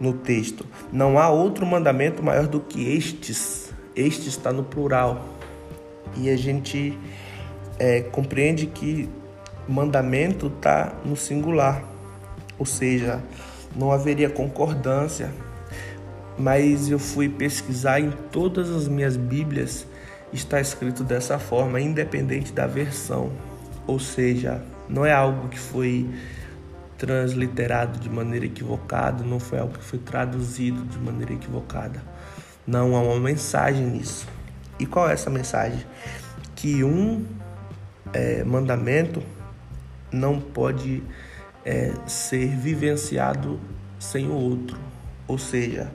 no 0.00 0.12
texto. 0.12 0.64
Não 0.92 1.18
há 1.18 1.28
outro 1.28 1.66
mandamento 1.66 2.22
maior 2.22 2.46
do 2.46 2.60
que 2.60 2.96
estes. 2.96 3.74
Este 3.94 4.28
está 4.28 4.52
no 4.52 4.62
plural. 4.62 5.26
E 6.16 6.30
a 6.30 6.36
gente 6.36 6.98
é, 7.78 8.00
compreende 8.00 8.66
que 8.66 9.08
mandamento 9.68 10.46
está 10.46 10.92
no 11.04 11.16
singular, 11.16 11.82
ou 12.58 12.66
seja, 12.66 13.22
não 13.74 13.90
haveria 13.90 14.30
concordância. 14.30 15.30
Mas 16.38 16.88
eu 16.88 16.98
fui 16.98 17.28
pesquisar 17.28 18.00
em 18.00 18.10
todas 18.30 18.70
as 18.70 18.88
minhas 18.88 19.16
Bíblias, 19.16 19.86
está 20.32 20.60
escrito 20.60 21.04
dessa 21.04 21.38
forma, 21.38 21.80
independente 21.80 22.52
da 22.52 22.66
versão. 22.66 23.30
Ou 23.86 23.98
seja, 23.98 24.62
não 24.88 25.04
é 25.04 25.12
algo 25.12 25.48
que 25.48 25.58
foi 25.58 26.08
transliterado 26.98 27.98
de 27.98 28.08
maneira 28.08 28.46
equivocada, 28.46 29.24
não 29.24 29.40
foi 29.40 29.58
algo 29.58 29.76
que 29.76 29.84
foi 29.84 29.98
traduzido 29.98 30.84
de 30.84 30.98
maneira 30.98 31.32
equivocada. 31.32 32.00
Não 32.66 32.94
há 32.94 33.00
uma 33.00 33.18
mensagem 33.18 33.86
nisso. 33.86 34.26
E 34.78 34.86
qual 34.86 35.08
é 35.08 35.12
essa 35.12 35.28
mensagem? 35.28 35.84
Que 36.54 36.84
um 36.84 37.24
é, 38.12 38.44
mandamento 38.44 39.22
não 40.12 40.40
pode 40.40 41.02
é, 41.64 41.92
ser 42.06 42.48
vivenciado 42.56 43.58
sem 43.98 44.28
o 44.28 44.34
outro. 44.34 44.78
Ou 45.26 45.38
seja, 45.38 45.90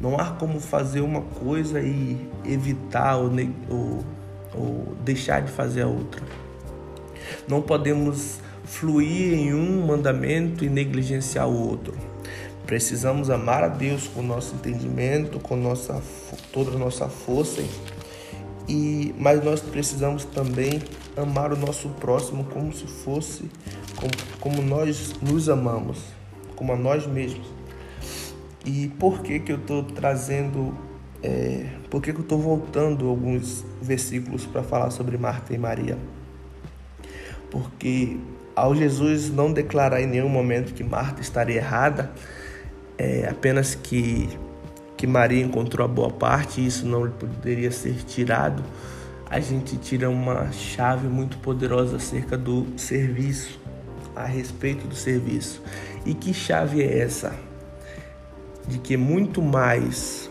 não 0.00 0.18
há 0.18 0.30
como 0.30 0.60
fazer 0.60 1.00
uma 1.00 1.22
coisa 1.22 1.80
e 1.80 2.28
evitar 2.44 3.16
ou, 3.16 3.30
ou, 3.68 4.04
ou 4.54 4.96
deixar 5.04 5.42
de 5.42 5.50
fazer 5.50 5.82
a 5.82 5.86
outra. 5.86 6.22
Não 7.48 7.62
podemos 7.62 8.40
fluir 8.64 9.34
em 9.34 9.54
um 9.54 9.86
mandamento 9.86 10.64
e 10.64 10.68
negligenciar 10.68 11.48
o 11.48 11.68
outro. 11.68 11.94
Precisamos 12.66 13.28
amar 13.28 13.64
a 13.64 13.68
Deus 13.68 14.08
com 14.08 14.22
nosso 14.22 14.54
entendimento, 14.54 15.38
com 15.40 15.56
nossa, 15.56 16.00
toda 16.52 16.70
a 16.70 16.78
nossa 16.78 17.08
força, 17.08 17.62
e, 18.68 19.14
mas 19.18 19.44
nós 19.44 19.60
precisamos 19.60 20.24
também 20.24 20.80
amar 21.16 21.52
o 21.52 21.56
nosso 21.56 21.88
próximo 21.90 22.44
como 22.44 22.72
se 22.72 22.86
fosse, 22.86 23.50
como, 23.96 24.12
como 24.40 24.62
nós 24.62 25.12
nos 25.20 25.48
amamos, 25.48 25.98
como 26.54 26.72
a 26.72 26.76
nós 26.76 27.06
mesmos. 27.06 27.46
E 28.64 28.88
por 28.98 29.22
que, 29.22 29.40
que 29.40 29.52
eu 29.52 29.56
estou 29.56 29.82
trazendo, 29.82 30.74
é, 31.22 31.66
por 31.90 32.00
que, 32.00 32.12
que 32.12 32.18
eu 32.18 32.22
estou 32.22 32.38
voltando 32.38 33.08
alguns 33.08 33.64
versículos 33.80 34.46
para 34.46 34.62
falar 34.62 34.90
sobre 34.90 35.18
Marta 35.18 35.52
e 35.52 35.58
Maria? 35.58 35.98
Porque 37.52 38.16
ao 38.56 38.74
Jesus 38.74 39.30
não 39.30 39.52
declarar 39.52 40.00
em 40.00 40.06
nenhum 40.06 40.30
momento 40.30 40.72
que 40.72 40.82
Marta 40.82 41.20
estaria 41.20 41.56
errada, 41.56 42.10
é, 42.96 43.28
apenas 43.28 43.74
que, 43.74 44.26
que 44.96 45.06
Maria 45.06 45.44
encontrou 45.44 45.84
a 45.84 45.88
boa 45.88 46.10
parte 46.10 46.62
e 46.62 46.66
isso 46.66 46.86
não 46.86 47.10
poderia 47.10 47.70
ser 47.70 47.94
tirado, 48.04 48.64
a 49.28 49.38
gente 49.38 49.76
tira 49.76 50.08
uma 50.08 50.50
chave 50.50 51.06
muito 51.08 51.36
poderosa 51.38 51.96
acerca 51.96 52.38
do 52.38 52.66
serviço, 52.78 53.60
a 54.16 54.24
respeito 54.24 54.88
do 54.88 54.94
serviço. 54.94 55.62
E 56.06 56.14
que 56.14 56.32
chave 56.32 56.82
é 56.82 57.00
essa? 57.00 57.34
De 58.66 58.78
que 58.78 58.96
muito 58.96 59.42
mais 59.42 60.30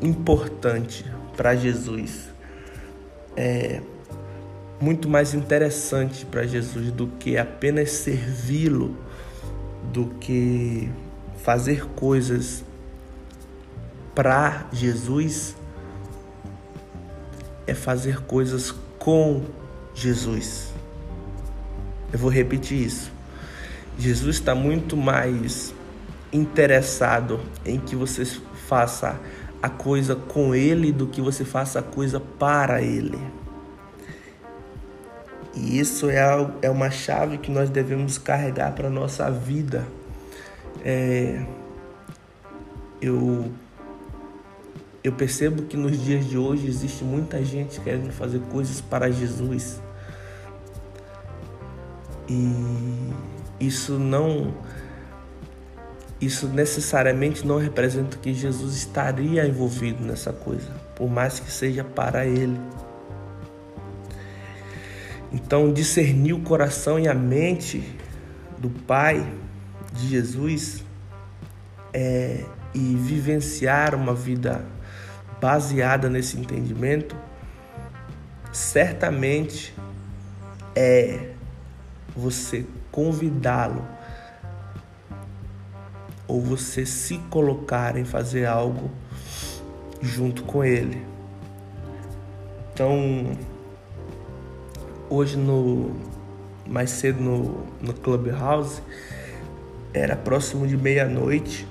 importante 0.00 1.04
para 1.36 1.56
Jesus 1.56 2.28
é 3.36 3.80
muito 4.80 5.08
mais 5.08 5.34
interessante 5.34 6.24
para 6.24 6.46
Jesus 6.46 6.90
do 6.90 7.06
que 7.06 7.36
apenas 7.36 7.90
servi-lo, 7.90 8.96
do 9.92 10.06
que 10.18 10.90
fazer 11.44 11.86
coisas 11.88 12.64
para 14.14 14.66
Jesus, 14.72 15.54
é 17.66 17.74
fazer 17.74 18.22
coisas 18.22 18.74
com 18.98 19.44
Jesus. 19.94 20.72
Eu 22.12 22.18
vou 22.18 22.30
repetir 22.30 22.86
isso. 22.86 23.12
Jesus 23.98 24.36
está 24.36 24.54
muito 24.54 24.96
mais 24.96 25.74
interessado 26.32 27.40
em 27.66 27.78
que 27.78 27.94
você 27.94 28.24
faça 28.66 29.20
a 29.62 29.68
coisa 29.68 30.16
com 30.16 30.54
Ele 30.54 30.90
do 30.90 31.06
que 31.06 31.20
você 31.20 31.44
faça 31.44 31.80
a 31.80 31.82
coisa 31.82 32.18
para 32.18 32.80
Ele. 32.80 33.18
E 35.54 35.78
isso 35.78 36.08
é, 36.08 36.20
é 36.62 36.70
uma 36.70 36.90
chave 36.90 37.38
que 37.38 37.50
nós 37.50 37.70
devemos 37.70 38.18
carregar 38.18 38.72
para 38.72 38.86
a 38.86 38.90
nossa 38.90 39.30
vida. 39.30 39.86
É, 40.84 41.44
eu, 43.00 43.50
eu 45.02 45.12
percebo 45.12 45.62
que 45.62 45.76
nos 45.76 46.00
dias 46.00 46.26
de 46.26 46.38
hoje 46.38 46.66
existe 46.66 47.02
muita 47.02 47.42
gente 47.44 47.80
querendo 47.80 48.12
fazer 48.12 48.40
coisas 48.50 48.80
para 48.80 49.10
Jesus. 49.10 49.80
E 52.28 53.12
isso 53.58 53.98
não 53.98 54.54
isso 56.20 56.46
necessariamente 56.48 57.46
não 57.46 57.56
representa 57.56 58.18
que 58.18 58.34
Jesus 58.34 58.76
estaria 58.76 59.46
envolvido 59.46 60.04
nessa 60.04 60.32
coisa, 60.32 60.68
por 60.94 61.08
mais 61.08 61.40
que 61.40 61.50
seja 61.50 61.82
para 61.82 62.26
ele. 62.26 62.60
Então, 65.32 65.72
discernir 65.72 66.32
o 66.32 66.40
coração 66.40 66.98
e 66.98 67.06
a 67.06 67.14
mente 67.14 67.96
do 68.58 68.68
Pai 68.68 69.24
de 69.92 70.08
Jesus 70.08 70.84
é, 71.92 72.44
e 72.74 72.94
vivenciar 72.96 73.94
uma 73.94 74.14
vida 74.14 74.64
baseada 75.40 76.08
nesse 76.08 76.38
entendimento, 76.38 77.16
certamente 78.52 79.74
é 80.74 81.30
você 82.14 82.66
convidá-lo 82.90 83.86
ou 86.26 86.40
você 86.40 86.84
se 86.84 87.18
colocar 87.30 87.96
em 87.96 88.04
fazer 88.04 88.46
algo 88.46 88.90
junto 90.00 90.42
com 90.44 90.64
ele. 90.64 91.04
Então, 92.72 93.36
hoje 95.10 95.36
no 95.36 95.94
mais 96.66 96.90
cedo 96.90 97.20
no, 97.20 97.66
no 97.82 97.92
Clubhouse, 97.92 98.80
era 99.92 100.14
próximo 100.14 100.66
de 100.68 100.76
meia-noite, 100.76 101.66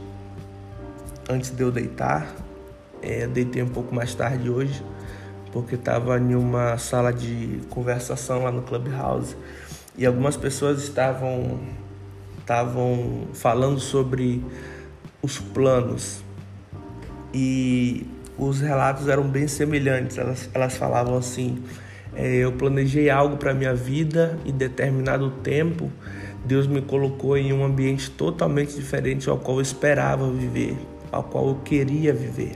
antes 1.29 1.49
de 1.49 1.63
eu 1.63 1.71
deitar. 1.71 2.35
É, 3.01 3.25
deitei 3.25 3.63
um 3.63 3.69
pouco 3.69 3.95
mais 3.95 4.13
tarde 4.13 4.49
hoje, 4.49 4.83
porque 5.53 5.75
estava 5.75 6.19
em 6.19 6.35
uma 6.35 6.77
sala 6.77 7.13
de 7.13 7.61
conversação 7.69 8.43
lá 8.43 8.51
no 8.51 8.61
Clubhouse 8.61 9.37
e 9.97 10.05
algumas 10.05 10.35
pessoas 10.35 10.83
estavam 10.83 11.59
estavam 12.39 13.27
falando 13.33 13.79
sobre 13.79 14.43
os 15.21 15.37
planos 15.37 16.23
e 17.33 18.07
os 18.37 18.59
relatos 18.59 19.07
eram 19.07 19.23
bem 19.29 19.47
semelhantes. 19.47 20.17
Elas, 20.17 20.49
elas 20.53 20.75
falavam 20.75 21.15
assim: 21.15 21.63
é, 22.15 22.37
eu 22.37 22.51
planejei 22.51 23.09
algo 23.09 23.37
para 23.37 23.53
minha 23.53 23.73
vida 23.73 24.37
e 24.45 24.51
determinado 24.51 25.29
tempo 25.43 25.91
Deus 26.45 26.67
me 26.67 26.81
colocou 26.81 27.37
em 27.37 27.53
um 27.53 27.63
ambiente 27.63 28.09
totalmente 28.09 28.73
diferente 28.73 29.29
ao 29.29 29.37
qual 29.37 29.57
eu 29.57 29.61
esperava 29.61 30.29
viver, 30.31 30.75
ao 31.11 31.23
qual 31.23 31.49
eu 31.49 31.55
queria 31.55 32.13
viver. 32.13 32.53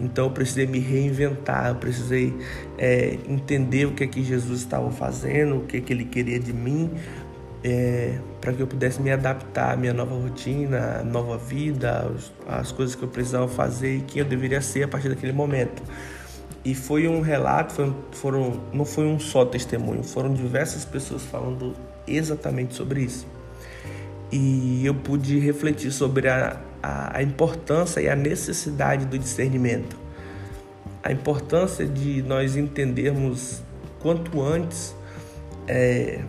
Então 0.00 0.26
eu 0.26 0.30
precisei 0.30 0.66
me 0.66 0.78
reinventar, 0.78 1.68
eu 1.68 1.74
precisei 1.74 2.32
é, 2.78 3.18
entender 3.28 3.86
o 3.86 3.92
que 3.92 4.04
é 4.04 4.06
que 4.06 4.22
Jesus 4.22 4.60
estava 4.60 4.90
fazendo, 4.90 5.58
o 5.58 5.60
que 5.62 5.78
é 5.78 5.80
que 5.80 5.92
Ele 5.92 6.04
queria 6.04 6.38
de 6.38 6.52
mim, 6.52 6.90
é, 7.64 8.18
para 8.40 8.52
que 8.52 8.62
eu 8.62 8.66
pudesse 8.66 9.02
me 9.02 9.10
adaptar 9.10 9.74
à 9.74 9.76
minha 9.76 9.92
nova 9.92 10.14
rotina, 10.14 11.02
nova 11.02 11.36
vida, 11.36 12.12
as 12.46 12.70
coisas 12.70 12.94
que 12.94 13.02
eu 13.02 13.08
precisava 13.08 13.48
fazer 13.48 13.96
e 13.96 14.00
quem 14.02 14.20
eu 14.20 14.28
deveria 14.28 14.60
ser 14.60 14.84
a 14.84 14.88
partir 14.88 15.08
daquele 15.08 15.32
momento. 15.32 15.82
E 16.68 16.74
foi 16.74 17.08
um 17.08 17.22
relato, 17.22 17.72
foi, 17.72 17.94
foram, 18.12 18.60
não 18.74 18.84
foi 18.84 19.06
um 19.06 19.18
só 19.18 19.42
testemunho, 19.42 20.02
foram 20.04 20.34
diversas 20.34 20.84
pessoas 20.84 21.22
falando 21.22 21.74
exatamente 22.06 22.74
sobre 22.74 23.00
isso. 23.00 23.26
E 24.30 24.84
eu 24.84 24.94
pude 24.94 25.38
refletir 25.38 25.90
sobre 25.90 26.28
a, 26.28 26.60
a, 26.82 27.16
a 27.16 27.22
importância 27.22 28.02
e 28.02 28.08
a 28.10 28.14
necessidade 28.14 29.06
do 29.06 29.18
discernimento. 29.18 29.96
A 31.02 31.10
importância 31.10 31.86
de 31.86 32.20
nós 32.20 32.54
entendermos 32.54 33.62
quanto 33.98 34.42
antes 34.42 34.94
é, 35.66 36.20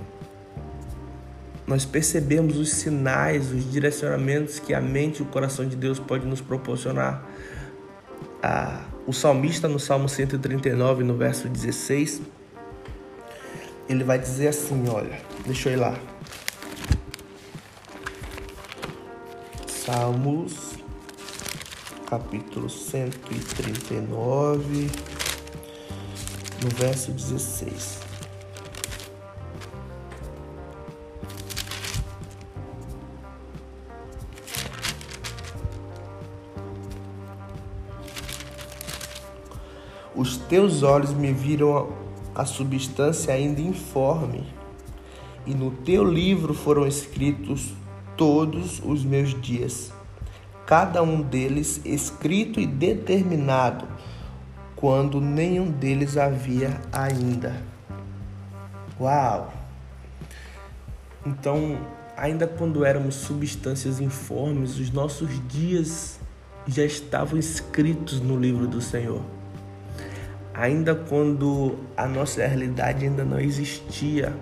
nós 1.67 1.84
percebemos 1.84 2.56
os 2.56 2.71
sinais, 2.71 3.52
os 3.52 3.69
direcionamentos 3.69 4.58
que 4.58 4.73
a 4.73 4.80
mente 4.80 5.19
e 5.19 5.21
o 5.21 5.25
coração 5.25 5.67
de 5.67 5.75
Deus 5.75 5.99
pode 5.99 6.25
nos 6.25 6.39
proporcionar. 6.39 7.28
Ah, 8.41 8.86
o 9.10 9.13
salmista 9.13 9.67
no 9.67 9.80
Salmo 9.80 10.08
139, 10.08 11.04
no 11.04 11.17
verso 11.17 11.50
16, 11.50 12.22
ele 13.89 14.04
vai 14.04 14.19
dizer 14.19 14.50
assim, 14.50 14.88
olha, 14.88 15.19
deixa 15.48 15.69
eu 15.69 15.74
ir 15.74 15.78
lá. 15.78 15.98
Salmos, 19.65 20.76
capítulo 22.08 22.69
139, 22.69 24.91
no 26.62 26.69
verso 26.78 27.12
16. 27.12 28.09
Teus 40.49 40.81
olhos 40.81 41.13
me 41.13 41.31
viram 41.31 41.89
a 42.33 42.43
substância 42.43 43.31
ainda 43.31 43.62
informe, 43.62 44.43
e 45.45 45.53
no 45.53 45.69
teu 45.69 46.03
livro 46.03 46.55
foram 46.55 46.88
escritos 46.88 47.71
todos 48.17 48.81
os 48.83 49.05
meus 49.05 49.39
dias, 49.39 49.93
cada 50.65 51.03
um 51.03 51.21
deles 51.21 51.79
escrito 51.85 52.59
e 52.59 52.65
determinado, 52.65 53.88
quando 54.75 55.21
nenhum 55.21 55.69
deles 55.69 56.17
havia 56.17 56.81
ainda. 56.91 57.62
Uau! 58.99 59.53
Então, 61.23 61.77
ainda 62.17 62.47
quando 62.47 62.83
éramos 62.83 63.13
substâncias 63.15 63.99
informes, 64.01 64.79
os 64.79 64.89
nossos 64.89 65.29
dias 65.47 66.19
já 66.65 66.83
estavam 66.83 67.38
escritos 67.38 68.19
no 68.19 68.35
livro 68.35 68.67
do 68.67 68.81
Senhor. 68.81 69.38
Ainda 70.60 70.93
quando 70.93 71.78
a 71.95 72.06
nossa 72.06 72.45
realidade 72.45 73.06
ainda 73.06 73.24
não 73.24 73.39
existia, 73.39 74.36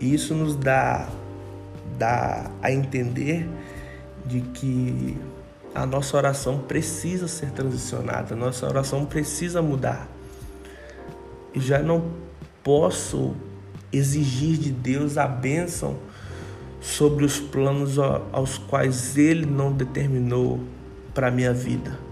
isso 0.00 0.34
nos 0.34 0.56
dá, 0.56 1.08
dá 1.96 2.50
a 2.60 2.72
entender 2.72 3.48
de 4.24 4.40
que 4.40 5.16
a 5.72 5.86
nossa 5.86 6.16
oração 6.16 6.58
precisa 6.58 7.28
ser 7.28 7.52
transicionada, 7.52 8.34
a 8.34 8.36
nossa 8.36 8.66
oração 8.66 9.06
precisa 9.06 9.62
mudar. 9.62 10.08
E 11.54 11.60
já 11.60 11.78
não 11.78 12.10
posso 12.64 13.36
exigir 13.92 14.58
de 14.58 14.72
Deus 14.72 15.16
a 15.16 15.28
bênção 15.28 15.96
sobre 16.80 17.24
os 17.24 17.38
planos 17.38 17.96
aos 18.32 18.58
quais 18.58 19.16
Ele 19.16 19.46
não 19.46 19.72
determinou 19.72 20.58
para 21.14 21.28
a 21.28 21.30
minha 21.30 21.52
vida. 21.52 22.05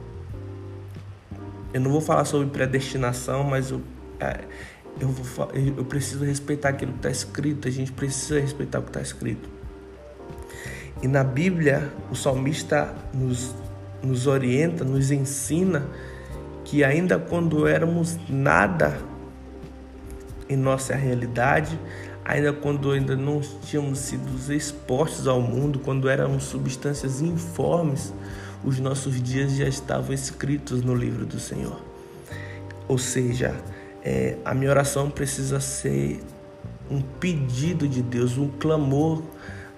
Eu 1.75 1.81
não 1.81 1.91
vou 1.91 2.01
falar 2.01 2.25
sobre 2.25 2.47
predestinação, 2.51 3.43
mas 3.43 3.73
eu, 3.73 3.83
é, 4.21 4.45
eu, 5.01 5.09
vou, 5.09 5.51
eu 5.53 5.85
preciso 5.85 6.25
respeitar 6.25 6.69
aquilo 6.69 6.93
que 6.93 6.99
está 6.99 7.11
escrito, 7.11 7.67
a 7.67 7.71
gente 7.71 7.91
precisa 7.91 8.39
respeitar 8.39 8.79
o 8.79 8.83
que 8.83 8.91
está 8.91 9.01
escrito. 9.01 9.49
E 11.03 11.09
na 11.09 11.25
Bíblia, 11.25 11.93
o 12.13 12.15
salmista 12.15 12.95
nos, 13.13 13.53
nos 14.01 14.29
orienta, 14.29 14.85
nos 14.85 15.11
ensina 15.11 15.85
que 16.65 16.85
ainda 16.85 17.19
quando 17.19 17.67
éramos 17.67 18.17
nada 18.29 18.97
em 20.49 20.57
nossa 20.57 20.95
realidade, 20.95 21.77
ainda 22.25 22.53
quando 22.53 22.93
ainda 22.93 23.17
não 23.17 23.41
tínhamos 23.41 23.99
sido 23.99 24.53
expostos 24.53 25.27
ao 25.27 25.41
mundo, 25.41 25.81
quando 25.81 26.09
éramos 26.09 26.45
substâncias 26.45 27.21
informes, 27.21 28.15
os 28.65 28.81
nossos 28.81 29.23
dias 29.23 29.57
já 29.57 29.69
estavam 29.69 30.15
escritos 30.15 30.83
no 30.83 30.95
livro 30.95 31.27
do 31.27 31.39
Senhor. 31.39 31.81
Ou 32.89 32.99
seja, 32.99 33.55
é, 34.03 34.37
a 34.45 34.55
minha 34.55 34.71
oração 34.71 35.11
precisa 35.11 35.61
ser 35.61 36.21
um 36.91 37.01
pedido 37.01 37.89
de 37.89 38.03
Deus, 38.03 38.37
um 38.37 38.49
clamor 38.49 39.23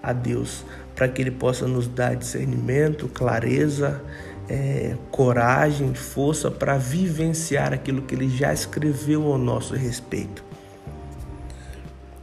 a 0.03 0.13
Deus, 0.13 0.65
para 0.95 1.09
que 1.09 1.23
Ele 1.23 1.31
possa 1.31 1.67
nos 1.67 1.87
dar 1.87 2.17
discernimento, 2.17 3.09
clareza, 3.09 4.03
é, 4.49 4.97
coragem, 5.11 5.95
força 5.95 6.51
para 6.51 6.77
vivenciar 6.79 7.73
aquilo 7.73 8.03
que 8.03 8.15
Ele 8.15 8.29
já 8.29 8.53
escreveu 8.53 9.25
ao 9.27 9.39
nosso 9.39 9.75
respeito. 9.75 10.45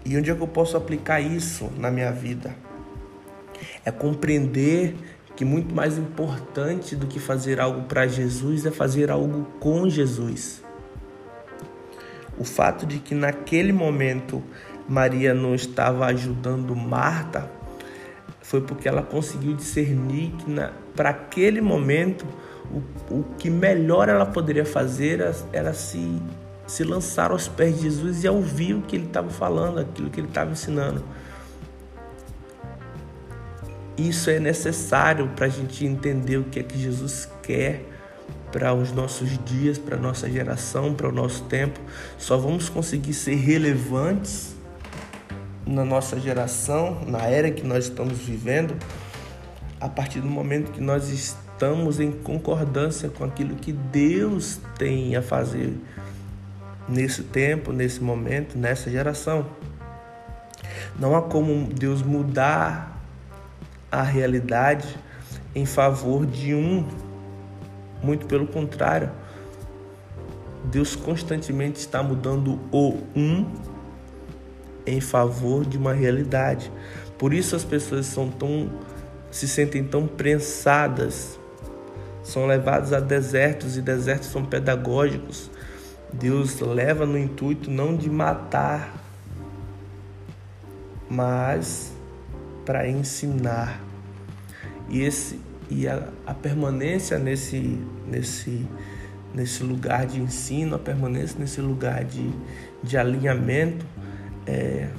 E 0.06 0.18
onde 0.18 0.30
é 0.30 0.36
que 0.36 0.42
eu 0.42 0.48
posso 0.48 0.76
aplicar 0.76 1.22
isso 1.22 1.70
na 1.78 1.90
minha 1.90 2.12
vida? 2.12 2.56
É 3.86 3.92
compreender 3.92 4.96
que 5.36 5.44
muito 5.44 5.74
mais 5.74 5.98
importante 5.98 6.96
do 6.96 7.08
que 7.08 7.20
fazer 7.20 7.60
algo 7.60 7.84
para 7.84 8.08
Jesus 8.08 8.66
é 8.66 8.72
fazer 8.72 9.10
algo 9.10 9.46
com 9.60 9.90
Jesus. 9.90 10.64
O 12.38 12.44
fato 12.44 12.86
de 12.86 13.00
que 13.00 13.16
naquele 13.16 13.72
momento 13.72 14.42
Maria 14.88 15.34
não 15.34 15.56
estava 15.56 16.06
ajudando 16.08 16.76
Marta 16.76 17.50
foi 18.42 18.62
porque 18.62 18.88
ela 18.88 19.02
conseguiu 19.02 19.56
discernir 19.56 20.32
que 20.32 20.46
para 20.96 21.10
aquele 21.10 21.62
momento 21.62 22.26
o, 22.72 23.20
o 23.20 23.24
que 23.38 23.50
melhor 23.50 24.10
ela 24.10 24.26
poderia 24.26 24.66
fazer 24.66 25.20
era, 25.22 25.36
era 25.52 25.74
se, 25.74 26.22
se 26.68 26.84
lançar 26.84 27.32
aos 27.32 27.48
pés 27.48 27.78
de 27.78 27.84
Jesus 27.84 28.24
e 28.24 28.30
ouvir 28.30 28.74
o 28.74 28.82
que 28.82 28.96
ele 28.96 29.06
estava 29.06 29.30
falando, 29.30 29.80
aquilo 29.80 30.10
que 30.10 30.20
ele 30.20 30.28
estava 30.28 30.52
ensinando. 30.52 31.04
Isso 33.98 34.30
é 34.30 34.40
necessário 34.40 35.30
para 35.36 35.46
a 35.46 35.50
gente 35.50 35.86
entender 35.86 36.38
o 36.38 36.46
que 36.46 36.60
é 36.60 36.64
que 36.64 36.78
Jesus 36.80 37.30
quer 37.44 37.86
para 38.52 38.74
os 38.74 38.92
nossos 38.92 39.38
dias, 39.46 39.78
para 39.78 39.98
a 39.98 40.00
nossa 40.00 40.30
geração, 40.30 40.94
para 40.94 41.10
o 41.10 41.12
nosso 41.12 41.44
tempo. 41.44 41.80
Só 42.18 42.38
vamos 42.38 42.70
conseguir 42.70 43.14
ser 43.14 43.36
relevantes 43.36 44.56
na 45.66 45.86
nossa 45.86 46.20
geração, 46.20 47.02
na 47.08 47.26
era 47.26 47.52
que 47.52 47.66
nós 47.66 47.86
estamos 47.86 48.20
vivendo, 48.20 48.76
a 49.80 49.88
partir 49.88 50.20
do 50.20 50.28
momento 50.28 50.72
que 50.72 50.82
nós 50.82 51.10
estamos 51.10 52.00
em 52.00 52.12
concordância 52.12 53.10
com 53.10 53.24
aquilo 53.24 53.56
que 53.56 53.72
Deus 53.72 54.60
tem 54.78 55.16
a 55.16 55.22
fazer 55.22 55.74
nesse 56.88 57.24
tempo, 57.24 57.72
nesse 57.72 58.02
momento, 58.02 58.58
nessa 58.58 58.90
geração. 58.90 59.46
Não 61.00 61.16
há 61.16 61.22
como 61.22 61.74
Deus 61.74 62.02
mudar 62.04 62.93
a 63.94 64.02
realidade 64.02 64.98
em 65.54 65.68
favor 65.68 66.26
de 66.26 66.56
um 66.56 66.84
muito 68.02 68.26
pelo 68.26 68.48
contrário, 68.48 69.12
Deus 70.66 70.96
constantemente 70.96 71.80
está 71.80 72.02
mudando 72.02 72.60
o 72.72 72.98
um 73.16 73.46
em 74.86 75.00
favor 75.00 75.64
de 75.64 75.78
uma 75.78 75.94
realidade. 75.94 76.72
Por 77.20 77.34
isso 77.34 77.56
as 77.56 77.64
pessoas 77.64 78.08
são 78.08 78.32
tão 78.32 78.72
se 79.30 79.48
sentem 79.48 79.84
tão 79.84 80.08
prensadas, 80.08 81.40
são 82.24 82.48
levadas 82.48 82.94
a 82.94 83.00
desertos 83.00 83.78
e 83.78 83.82
desertos 83.82 84.30
são 84.30 84.44
pedagógicos. 84.44 85.52
Deus 86.12 86.60
leva 86.60 87.06
no 87.06 87.18
intuito 87.18 87.70
não 87.70 87.96
de 87.96 88.10
matar, 88.10 88.94
mas 91.10 91.93
para 92.66 92.88
ensinar. 92.88 93.82
E 94.90 95.02
esse 95.02 95.40
e 95.70 95.88
a, 95.88 96.08
a 96.26 96.34
permanência 96.34 97.18
nesse 97.18 97.80
nesse 98.08 98.66
nesse 99.34 99.64
lugar 99.64 100.06
de 100.06 100.22
ensino, 100.22 100.76
a 100.76 100.80
permanência 100.80 101.40
nesse 101.40 101.60
lugar 101.60 102.04
de, 102.04 102.32
de 102.84 102.98
alinhamento 102.98 103.84
é, 104.46 104.90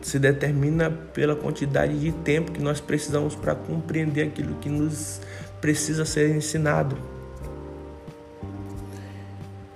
se 0.00 0.18
determina 0.18 0.90
pela 0.90 1.36
quantidade 1.36 1.98
de 1.98 2.10
tempo 2.10 2.52
que 2.52 2.62
nós 2.62 2.80
precisamos 2.80 3.34
para 3.34 3.54
compreender 3.54 4.28
aquilo 4.28 4.54
que 4.56 4.68
nos 4.68 5.20
precisa 5.60 6.04
ser 6.04 6.34
ensinado. 6.34 6.96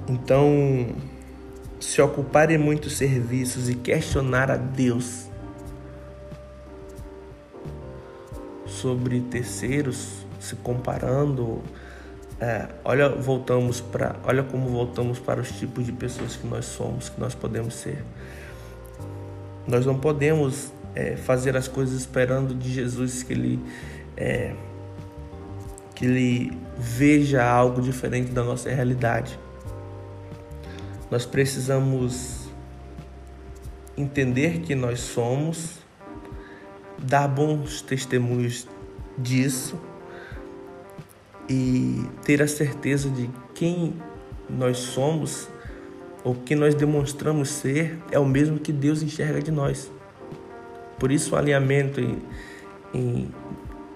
Então, 0.09 0.94
se 1.79 2.00
ocupar 2.00 2.50
em 2.50 2.59
muitos 2.59 2.96
serviços 2.96 3.68
e 3.68 3.74
questionar 3.74 4.50
a 4.50 4.57
Deus 4.57 5.25
sobre 8.76 9.20
terceiros, 9.20 10.26
se 10.38 10.56
comparando, 10.56 11.62
é, 12.40 12.68
olha, 12.84 13.08
voltamos 13.08 13.80
para, 13.80 14.16
olha 14.24 14.42
como 14.42 14.68
voltamos 14.68 15.18
para 15.18 15.40
os 15.40 15.50
tipos 15.52 15.86
de 15.86 15.92
pessoas 15.92 16.36
que 16.36 16.46
nós 16.46 16.66
somos, 16.66 17.08
que 17.08 17.18
nós 17.18 17.34
podemos 17.34 17.74
ser. 17.74 18.04
Nós 19.66 19.86
não 19.86 19.98
podemos 19.98 20.72
é, 20.94 21.16
fazer 21.16 21.56
as 21.56 21.66
coisas 21.66 21.98
esperando 22.00 22.54
de 22.54 22.72
Jesus 22.72 23.22
que 23.22 23.32
ele 23.32 23.60
é, 24.16 24.54
que 25.94 26.04
ele 26.04 26.58
veja 26.76 27.42
algo 27.42 27.80
diferente 27.80 28.30
da 28.30 28.44
nossa 28.44 28.68
realidade. 28.68 29.38
Nós 31.10 31.24
precisamos 31.24 32.50
entender 33.96 34.60
que 34.60 34.74
nós 34.74 35.00
somos, 35.00 35.75
dar 36.98 37.28
bons 37.28 37.82
testemunhos 37.82 38.66
disso 39.16 39.78
e 41.48 42.04
ter 42.24 42.42
a 42.42 42.48
certeza 42.48 43.09
de 43.09 43.30
quem 43.54 43.94
nós 44.48 44.78
somos 44.78 45.48
ou 46.24 46.35
que 46.35 46.56
nós 46.56 46.74
demonstramos 46.74 47.48
ser 47.48 47.98
é 48.11 48.18
o 48.18 48.24
mesmo 48.24 48.59
que 48.59 48.72
Deus 48.72 49.02
enxerga 49.02 49.40
de 49.40 49.50
nós. 49.50 49.90
Por 50.98 51.12
isso 51.12 51.35
o 51.35 51.38
alinhamento 51.38 52.00
em, 52.00 52.22
em, 52.92 53.28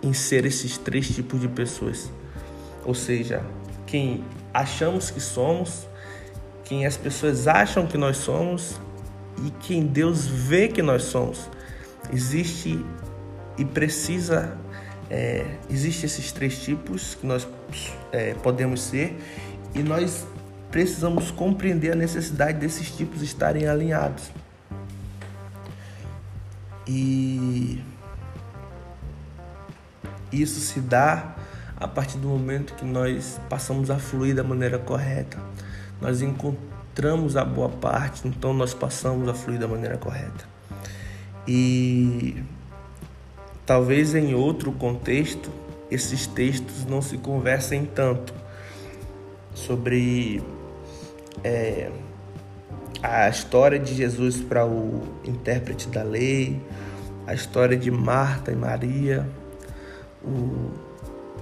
em 0.02 0.12
ser 0.12 0.44
esses 0.44 0.78
três 0.78 1.08
tipos 1.08 1.40
de 1.40 1.48
pessoas. 1.48 2.10
Ou 2.84 2.94
seja, 2.94 3.42
quem 3.86 4.24
achamos 4.54 5.10
que 5.10 5.20
somos, 5.20 5.88
quem 6.64 6.86
as 6.86 6.96
pessoas 6.96 7.48
acham 7.48 7.86
que 7.86 7.98
nós 7.98 8.18
somos 8.18 8.80
e 9.44 9.50
quem 9.50 9.86
Deus 9.86 10.26
vê 10.26 10.68
que 10.68 10.82
nós 10.82 11.02
somos. 11.04 11.50
Existe 12.12 12.84
e 13.58 13.64
precisa, 13.64 14.56
é, 15.08 15.56
existe 15.68 16.06
esses 16.06 16.32
três 16.32 16.58
tipos 16.62 17.14
que 17.14 17.26
nós 17.26 17.46
é, 18.12 18.34
podemos 18.34 18.82
ser 18.82 19.18
e 19.74 19.82
nós 19.82 20.26
precisamos 20.70 21.30
compreender 21.30 21.92
a 21.92 21.96
necessidade 21.96 22.58
desses 22.58 22.90
tipos 22.90 23.22
estarem 23.22 23.66
alinhados. 23.66 24.30
E 26.86 27.82
isso 30.32 30.60
se 30.60 30.80
dá 30.80 31.36
a 31.76 31.86
partir 31.86 32.18
do 32.18 32.28
momento 32.28 32.74
que 32.74 32.84
nós 32.84 33.40
passamos 33.48 33.90
a 33.90 33.98
fluir 33.98 34.34
da 34.34 34.44
maneira 34.44 34.78
correta 34.78 35.38
nós 36.00 36.22
encontramos 36.22 37.36
a 37.36 37.44
boa 37.44 37.68
parte, 37.68 38.26
então 38.26 38.54
nós 38.54 38.72
passamos 38.72 39.28
a 39.28 39.34
fluir 39.34 39.60
da 39.60 39.68
maneira 39.68 39.98
correta. 39.98 40.48
E 41.52 42.44
talvez 43.66 44.14
em 44.14 44.36
outro 44.36 44.70
contexto 44.70 45.50
esses 45.90 46.24
textos 46.24 46.84
não 46.84 47.02
se 47.02 47.18
conversem 47.18 47.84
tanto 47.86 48.32
sobre 49.52 50.40
é, 51.42 51.90
a 53.02 53.28
história 53.28 53.80
de 53.80 53.96
Jesus 53.96 54.36
para 54.36 54.64
o 54.64 55.02
intérprete 55.24 55.88
da 55.88 56.04
lei, 56.04 56.62
a 57.26 57.34
história 57.34 57.76
de 57.76 57.90
Marta 57.90 58.52
e 58.52 58.54
Maria, 58.54 59.28
o, 60.22 60.70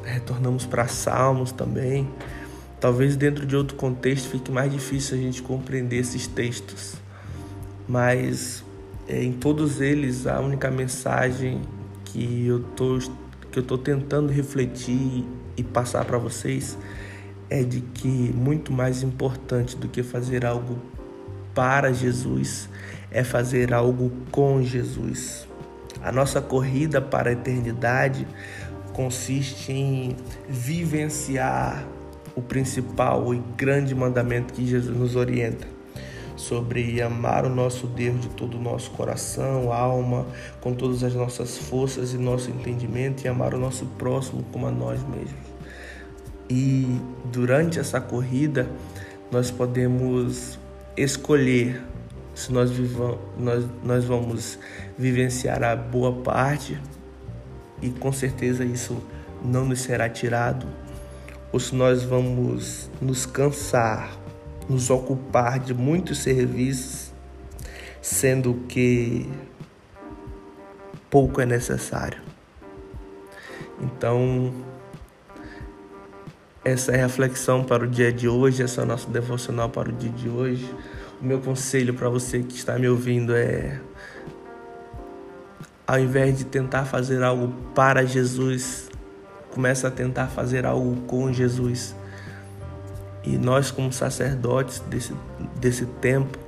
retornamos 0.02 0.64
para 0.64 0.88
Salmos 0.88 1.52
também. 1.52 2.08
Talvez 2.80 3.14
dentro 3.14 3.44
de 3.44 3.54
outro 3.54 3.76
contexto 3.76 4.30
fique 4.30 4.50
mais 4.50 4.72
difícil 4.72 5.18
a 5.18 5.20
gente 5.20 5.42
compreender 5.42 5.98
esses 5.98 6.26
textos, 6.26 6.94
mas 7.86 8.64
é, 9.08 9.22
em 9.22 9.32
todos 9.32 9.80
eles 9.80 10.26
a 10.26 10.38
única 10.38 10.70
mensagem 10.70 11.62
que 12.04 12.46
eu 12.46 12.60
tô 12.76 12.98
que 13.50 13.58
eu 13.58 13.62
tô 13.62 13.78
tentando 13.78 14.30
refletir 14.30 15.24
e 15.56 15.64
passar 15.64 16.04
para 16.04 16.18
vocês 16.18 16.76
é 17.48 17.62
de 17.62 17.80
que 17.80 18.06
muito 18.06 18.70
mais 18.70 19.02
importante 19.02 19.74
do 19.74 19.88
que 19.88 20.02
fazer 20.02 20.44
algo 20.44 20.78
para 21.54 21.90
Jesus 21.90 22.68
é 23.10 23.24
fazer 23.24 23.72
algo 23.72 24.12
com 24.30 24.62
Jesus. 24.62 25.48
A 26.02 26.12
nossa 26.12 26.42
corrida 26.42 27.00
para 27.00 27.30
a 27.30 27.32
eternidade 27.32 28.28
consiste 28.92 29.72
em 29.72 30.14
vivenciar 30.46 31.88
o 32.36 32.42
principal 32.42 33.34
e 33.34 33.42
grande 33.56 33.94
mandamento 33.94 34.52
que 34.52 34.66
Jesus 34.66 34.94
nos 34.94 35.16
orienta 35.16 35.77
sobre 36.38 37.02
amar 37.02 37.44
o 37.44 37.48
nosso 37.48 37.86
Deus 37.86 38.20
de 38.20 38.28
todo 38.28 38.56
o 38.56 38.60
nosso 38.60 38.90
coração, 38.92 39.72
alma, 39.72 40.26
com 40.60 40.72
todas 40.72 41.02
as 41.04 41.14
nossas 41.14 41.58
forças 41.58 42.14
e 42.14 42.18
nosso 42.18 42.50
entendimento 42.50 43.24
e 43.24 43.28
amar 43.28 43.54
o 43.54 43.58
nosso 43.58 43.84
próximo 43.98 44.42
como 44.52 44.66
a 44.66 44.70
nós 44.70 45.02
mesmos. 45.06 45.48
E 46.48 47.00
durante 47.26 47.78
essa 47.78 48.00
corrida, 48.00 48.66
nós 49.30 49.50
podemos 49.50 50.58
escolher 50.96 51.82
se 52.34 52.52
nós, 52.52 52.70
vivamos, 52.70 53.18
nós, 53.36 53.66
nós 53.84 54.04
vamos 54.04 54.58
vivenciar 54.96 55.62
a 55.62 55.74
boa 55.74 56.12
parte, 56.22 56.80
e 57.82 57.90
com 57.90 58.12
certeza 58.12 58.64
isso 58.64 58.96
não 59.44 59.64
nos 59.64 59.80
será 59.80 60.08
tirado 60.08 60.66
ou 61.52 61.58
se 61.58 61.74
nós 61.74 62.02
vamos 62.02 62.90
nos 63.00 63.24
cansar, 63.24 64.10
nos 64.68 64.90
ocupar 64.90 65.58
de 65.58 65.72
muitos 65.72 66.18
serviços, 66.18 67.12
sendo 68.02 68.54
que 68.68 69.28
pouco 71.10 71.40
é 71.40 71.46
necessário. 71.46 72.20
Então, 73.80 74.52
essa 76.64 76.92
é 76.92 76.96
a 76.96 77.06
reflexão 77.06 77.64
para 77.64 77.84
o 77.84 77.86
dia 77.86 78.12
de 78.12 78.28
hoje, 78.28 78.62
essa 78.62 78.82
é 78.82 78.84
nosso 78.84 79.08
devocional 79.08 79.70
para 79.70 79.88
o 79.88 79.92
dia 79.92 80.10
de 80.10 80.28
hoje. 80.28 80.74
O 81.20 81.24
meu 81.24 81.40
conselho 81.40 81.94
para 81.94 82.08
você 82.08 82.42
que 82.42 82.54
está 82.54 82.78
me 82.78 82.88
ouvindo 82.88 83.34
é 83.34 83.80
ao 85.88 85.98
invés 85.98 86.36
de 86.36 86.44
tentar 86.44 86.84
fazer 86.84 87.22
algo 87.22 87.48
para 87.74 88.04
Jesus, 88.04 88.90
começa 89.50 89.88
a 89.88 89.90
tentar 89.90 90.26
fazer 90.26 90.66
algo 90.66 91.00
com 91.06 91.32
Jesus. 91.32 91.96
E 93.24 93.36
nós, 93.36 93.70
como 93.70 93.92
sacerdotes 93.92 94.80
desse, 94.80 95.14
desse 95.60 95.86
tempo, 95.86 96.38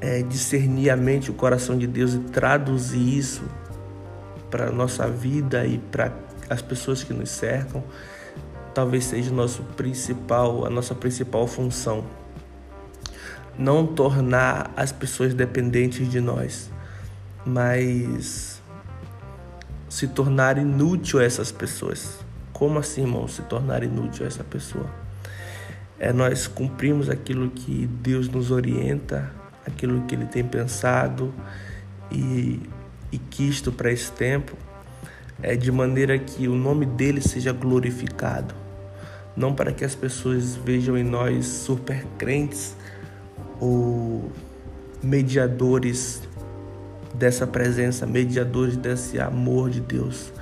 é, 0.00 0.22
discernir 0.22 0.90
a 0.90 0.96
mente, 0.96 1.30
o 1.30 1.34
coração 1.34 1.78
de 1.78 1.86
Deus 1.86 2.14
e 2.14 2.18
traduzir 2.18 3.16
isso 3.16 3.42
para 4.50 4.68
a 4.68 4.70
nossa 4.70 5.08
vida 5.08 5.64
e 5.66 5.78
para 5.78 6.12
as 6.48 6.60
pessoas 6.60 7.02
que 7.02 7.12
nos 7.12 7.30
cercam, 7.30 7.82
talvez 8.74 9.04
seja 9.04 9.30
nosso 9.30 9.62
principal, 9.76 10.66
a 10.66 10.70
nossa 10.70 10.94
principal 10.94 11.46
função. 11.46 12.04
Não 13.58 13.86
tornar 13.86 14.72
as 14.76 14.92
pessoas 14.92 15.32
dependentes 15.32 16.10
de 16.10 16.20
nós, 16.20 16.70
mas 17.46 18.60
se 19.88 20.08
tornar 20.08 20.58
inútil 20.58 21.20
a 21.20 21.24
essas 21.24 21.52
pessoas. 21.52 22.18
Como 22.52 22.78
assim, 22.78 23.02
irmão, 23.02 23.26
se 23.28 23.42
tornar 23.42 23.82
inútil 23.84 24.24
a 24.24 24.28
essa 24.28 24.44
pessoa? 24.44 25.03
É 25.98 26.12
nós 26.12 26.46
cumprimos 26.46 27.08
aquilo 27.08 27.50
que 27.50 27.86
Deus 27.86 28.28
nos 28.28 28.50
orienta, 28.50 29.30
aquilo 29.66 30.02
que 30.02 30.14
Ele 30.14 30.26
tem 30.26 30.44
pensado 30.44 31.32
e, 32.10 32.60
e 33.12 33.18
quisto 33.18 33.70
para 33.70 33.92
esse 33.92 34.10
tempo, 34.12 34.56
é 35.42 35.56
de 35.56 35.70
maneira 35.70 36.18
que 36.18 36.48
o 36.48 36.54
nome 36.54 36.86
dele 36.86 37.20
seja 37.20 37.52
glorificado. 37.52 38.54
Não 39.36 39.54
para 39.54 39.72
que 39.72 39.84
as 39.84 39.94
pessoas 39.94 40.54
vejam 40.54 40.96
em 40.96 41.02
nós 41.02 41.46
super 41.46 42.04
crentes 42.18 42.76
ou 43.60 44.30
mediadores 45.02 46.22
dessa 47.14 47.46
presença, 47.46 48.06
mediadores 48.06 48.76
desse 48.76 49.20
amor 49.20 49.70
de 49.70 49.80
Deus, 49.80 50.32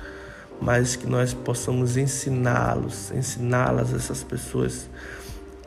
mas 0.59 0.95
que 0.95 1.07
nós 1.07 1.33
possamos 1.33 1.97
ensiná-los, 1.97 3.11
ensiná-las, 3.11 3.93
essas 3.93 4.23
pessoas, 4.23 4.89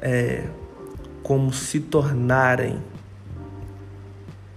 é, 0.01 0.45
como 1.23 1.53
se 1.53 1.81
tornarem 1.81 2.83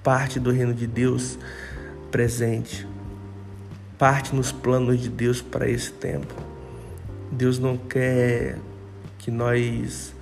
parte 0.03 0.39
do 0.39 0.51
reino 0.51 0.73
de 0.73 0.87
Deus 0.87 1.37
presente. 2.11 2.87
Parte 3.97 4.35
nos 4.35 4.51
planos 4.51 4.99
de 4.99 5.09
Deus 5.09 5.41
para 5.41 5.69
esse 5.69 5.91
tempo. 5.91 6.33
Deus 7.31 7.59
não 7.59 7.77
quer 7.77 8.57
que 9.17 9.29
nós. 9.29 10.15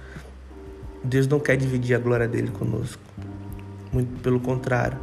Deus 1.03 1.27
não 1.27 1.39
quer 1.39 1.57
dividir 1.57 1.95
a 1.95 1.99
glória 1.99 2.27
dele 2.27 2.49
conosco. 2.49 3.01
Muito 3.93 4.21
pelo 4.21 4.39
contrário. 4.39 4.97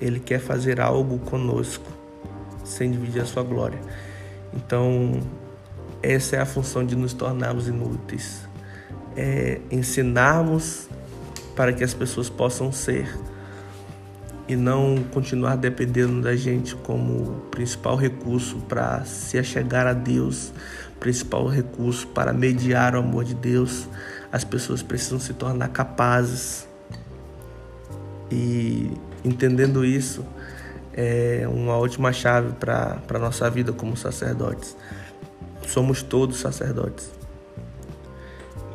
Ele 0.00 0.18
quer 0.18 0.38
fazer 0.38 0.80
algo 0.80 1.18
conosco, 1.18 1.84
sem 2.64 2.90
dividir 2.90 3.20
a 3.20 3.26
sua 3.26 3.42
glória. 3.42 3.78
Então, 4.54 5.20
essa 6.02 6.36
é 6.36 6.40
a 6.40 6.46
função 6.46 6.86
de 6.86 6.96
nos 6.96 7.12
tornarmos 7.12 7.68
inúteis. 7.68 8.48
É 9.16 9.60
ensinarmos 9.70 10.88
para 11.56 11.72
que 11.72 11.84
as 11.84 11.92
pessoas 11.92 12.28
possam 12.28 12.72
ser 12.72 13.08
e 14.50 14.56
não 14.56 15.04
continuar 15.12 15.56
dependendo 15.56 16.22
da 16.22 16.34
gente 16.34 16.74
como 16.74 17.42
principal 17.52 17.94
recurso 17.94 18.56
para 18.68 19.04
se 19.04 19.38
achegar 19.38 19.86
a 19.86 19.92
Deus, 19.92 20.52
principal 20.98 21.46
recurso 21.46 22.08
para 22.08 22.32
mediar 22.32 22.96
o 22.96 22.98
amor 22.98 23.24
de 23.24 23.34
Deus. 23.34 23.86
As 24.32 24.42
pessoas 24.42 24.82
precisam 24.82 25.20
se 25.20 25.34
tornar 25.34 25.68
capazes. 25.68 26.66
E 28.28 28.90
entendendo 29.24 29.84
isso, 29.84 30.24
é 30.92 31.46
uma 31.48 31.76
última 31.76 32.12
chave 32.12 32.52
para 32.58 33.00
a 33.08 33.18
nossa 33.20 33.48
vida 33.48 33.72
como 33.72 33.96
sacerdotes. 33.96 34.76
Somos 35.68 36.02
todos 36.02 36.40
sacerdotes. 36.40 37.19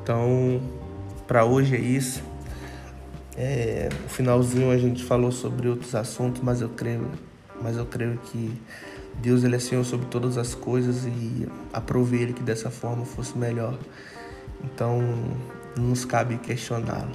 Então, 0.06 0.62
para 1.26 1.46
hoje 1.46 1.76
é 1.76 1.80
isso. 1.80 2.22
É, 3.36 3.90
no 4.04 4.08
finalzinho 4.08 4.70
a 4.70 4.78
gente 4.78 5.04
falou 5.04 5.32
sobre 5.32 5.68
outros 5.68 5.96
assuntos, 5.96 6.44
mas 6.44 6.62
eu 6.62 6.70
creio, 6.70 7.10
mas 7.60 7.76
eu 7.76 7.88
creio 7.88 8.20
que 8.26 8.54
Deus 9.16 9.44
ele 9.44 9.56
é 9.56 9.60
Senhor 9.60 9.84
sobre 9.84 10.06
todas 10.06 10.38
as 10.38 10.54
coisas 10.54 11.06
e 11.06 11.48
aprove 11.74 12.22
ele 12.22 12.34
que 12.34 12.44
dessa 12.44 12.70
forma 12.70 13.04
fosse 13.04 13.36
melhor. 13.36 13.80
Então 14.64 15.02
não 15.76 15.86
nos 15.86 16.06
cabe 16.06 16.38
questioná-lo. 16.38 17.14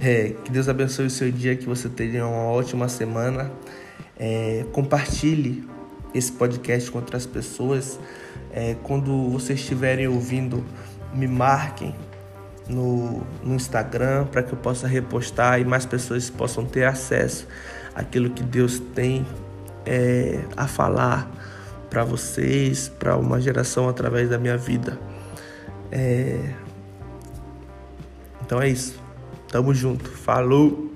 É, 0.00 0.30
que 0.42 0.50
Deus 0.50 0.66
abençoe 0.66 1.04
o 1.04 1.10
seu 1.10 1.30
dia, 1.30 1.54
que 1.54 1.66
você 1.66 1.90
tenha 1.90 2.26
uma 2.26 2.46
ótima 2.46 2.88
semana. 2.88 3.52
É, 4.18 4.64
compartilhe 4.72 5.68
esse 6.14 6.32
podcast 6.32 6.90
com 6.90 7.00
outras 7.00 7.26
pessoas. 7.26 8.00
É, 8.50 8.76
quando 8.82 9.28
vocês 9.28 9.60
estiverem 9.60 10.08
ouvindo, 10.08 10.64
me 11.12 11.26
marquem 11.26 11.94
no, 12.68 13.22
no 13.42 13.54
Instagram 13.54 14.26
para 14.26 14.42
que 14.42 14.52
eu 14.52 14.58
possa 14.58 14.86
repostar 14.86 15.60
e 15.60 15.64
mais 15.64 15.84
pessoas 15.84 16.30
possam 16.30 16.64
ter 16.64 16.84
acesso 16.84 17.46
àquilo 17.94 18.30
que 18.30 18.42
Deus 18.42 18.78
tem 18.78 19.26
é, 19.86 20.40
a 20.56 20.66
falar 20.66 21.30
para 21.90 22.02
vocês, 22.04 22.88
para 22.88 23.16
uma 23.16 23.40
geração 23.40 23.88
através 23.88 24.28
da 24.28 24.38
minha 24.38 24.56
vida. 24.56 24.98
É... 25.92 26.40
Então 28.42 28.60
é 28.60 28.68
isso. 28.68 29.00
Tamo 29.48 29.72
junto. 29.72 30.10
Falou! 30.10 30.90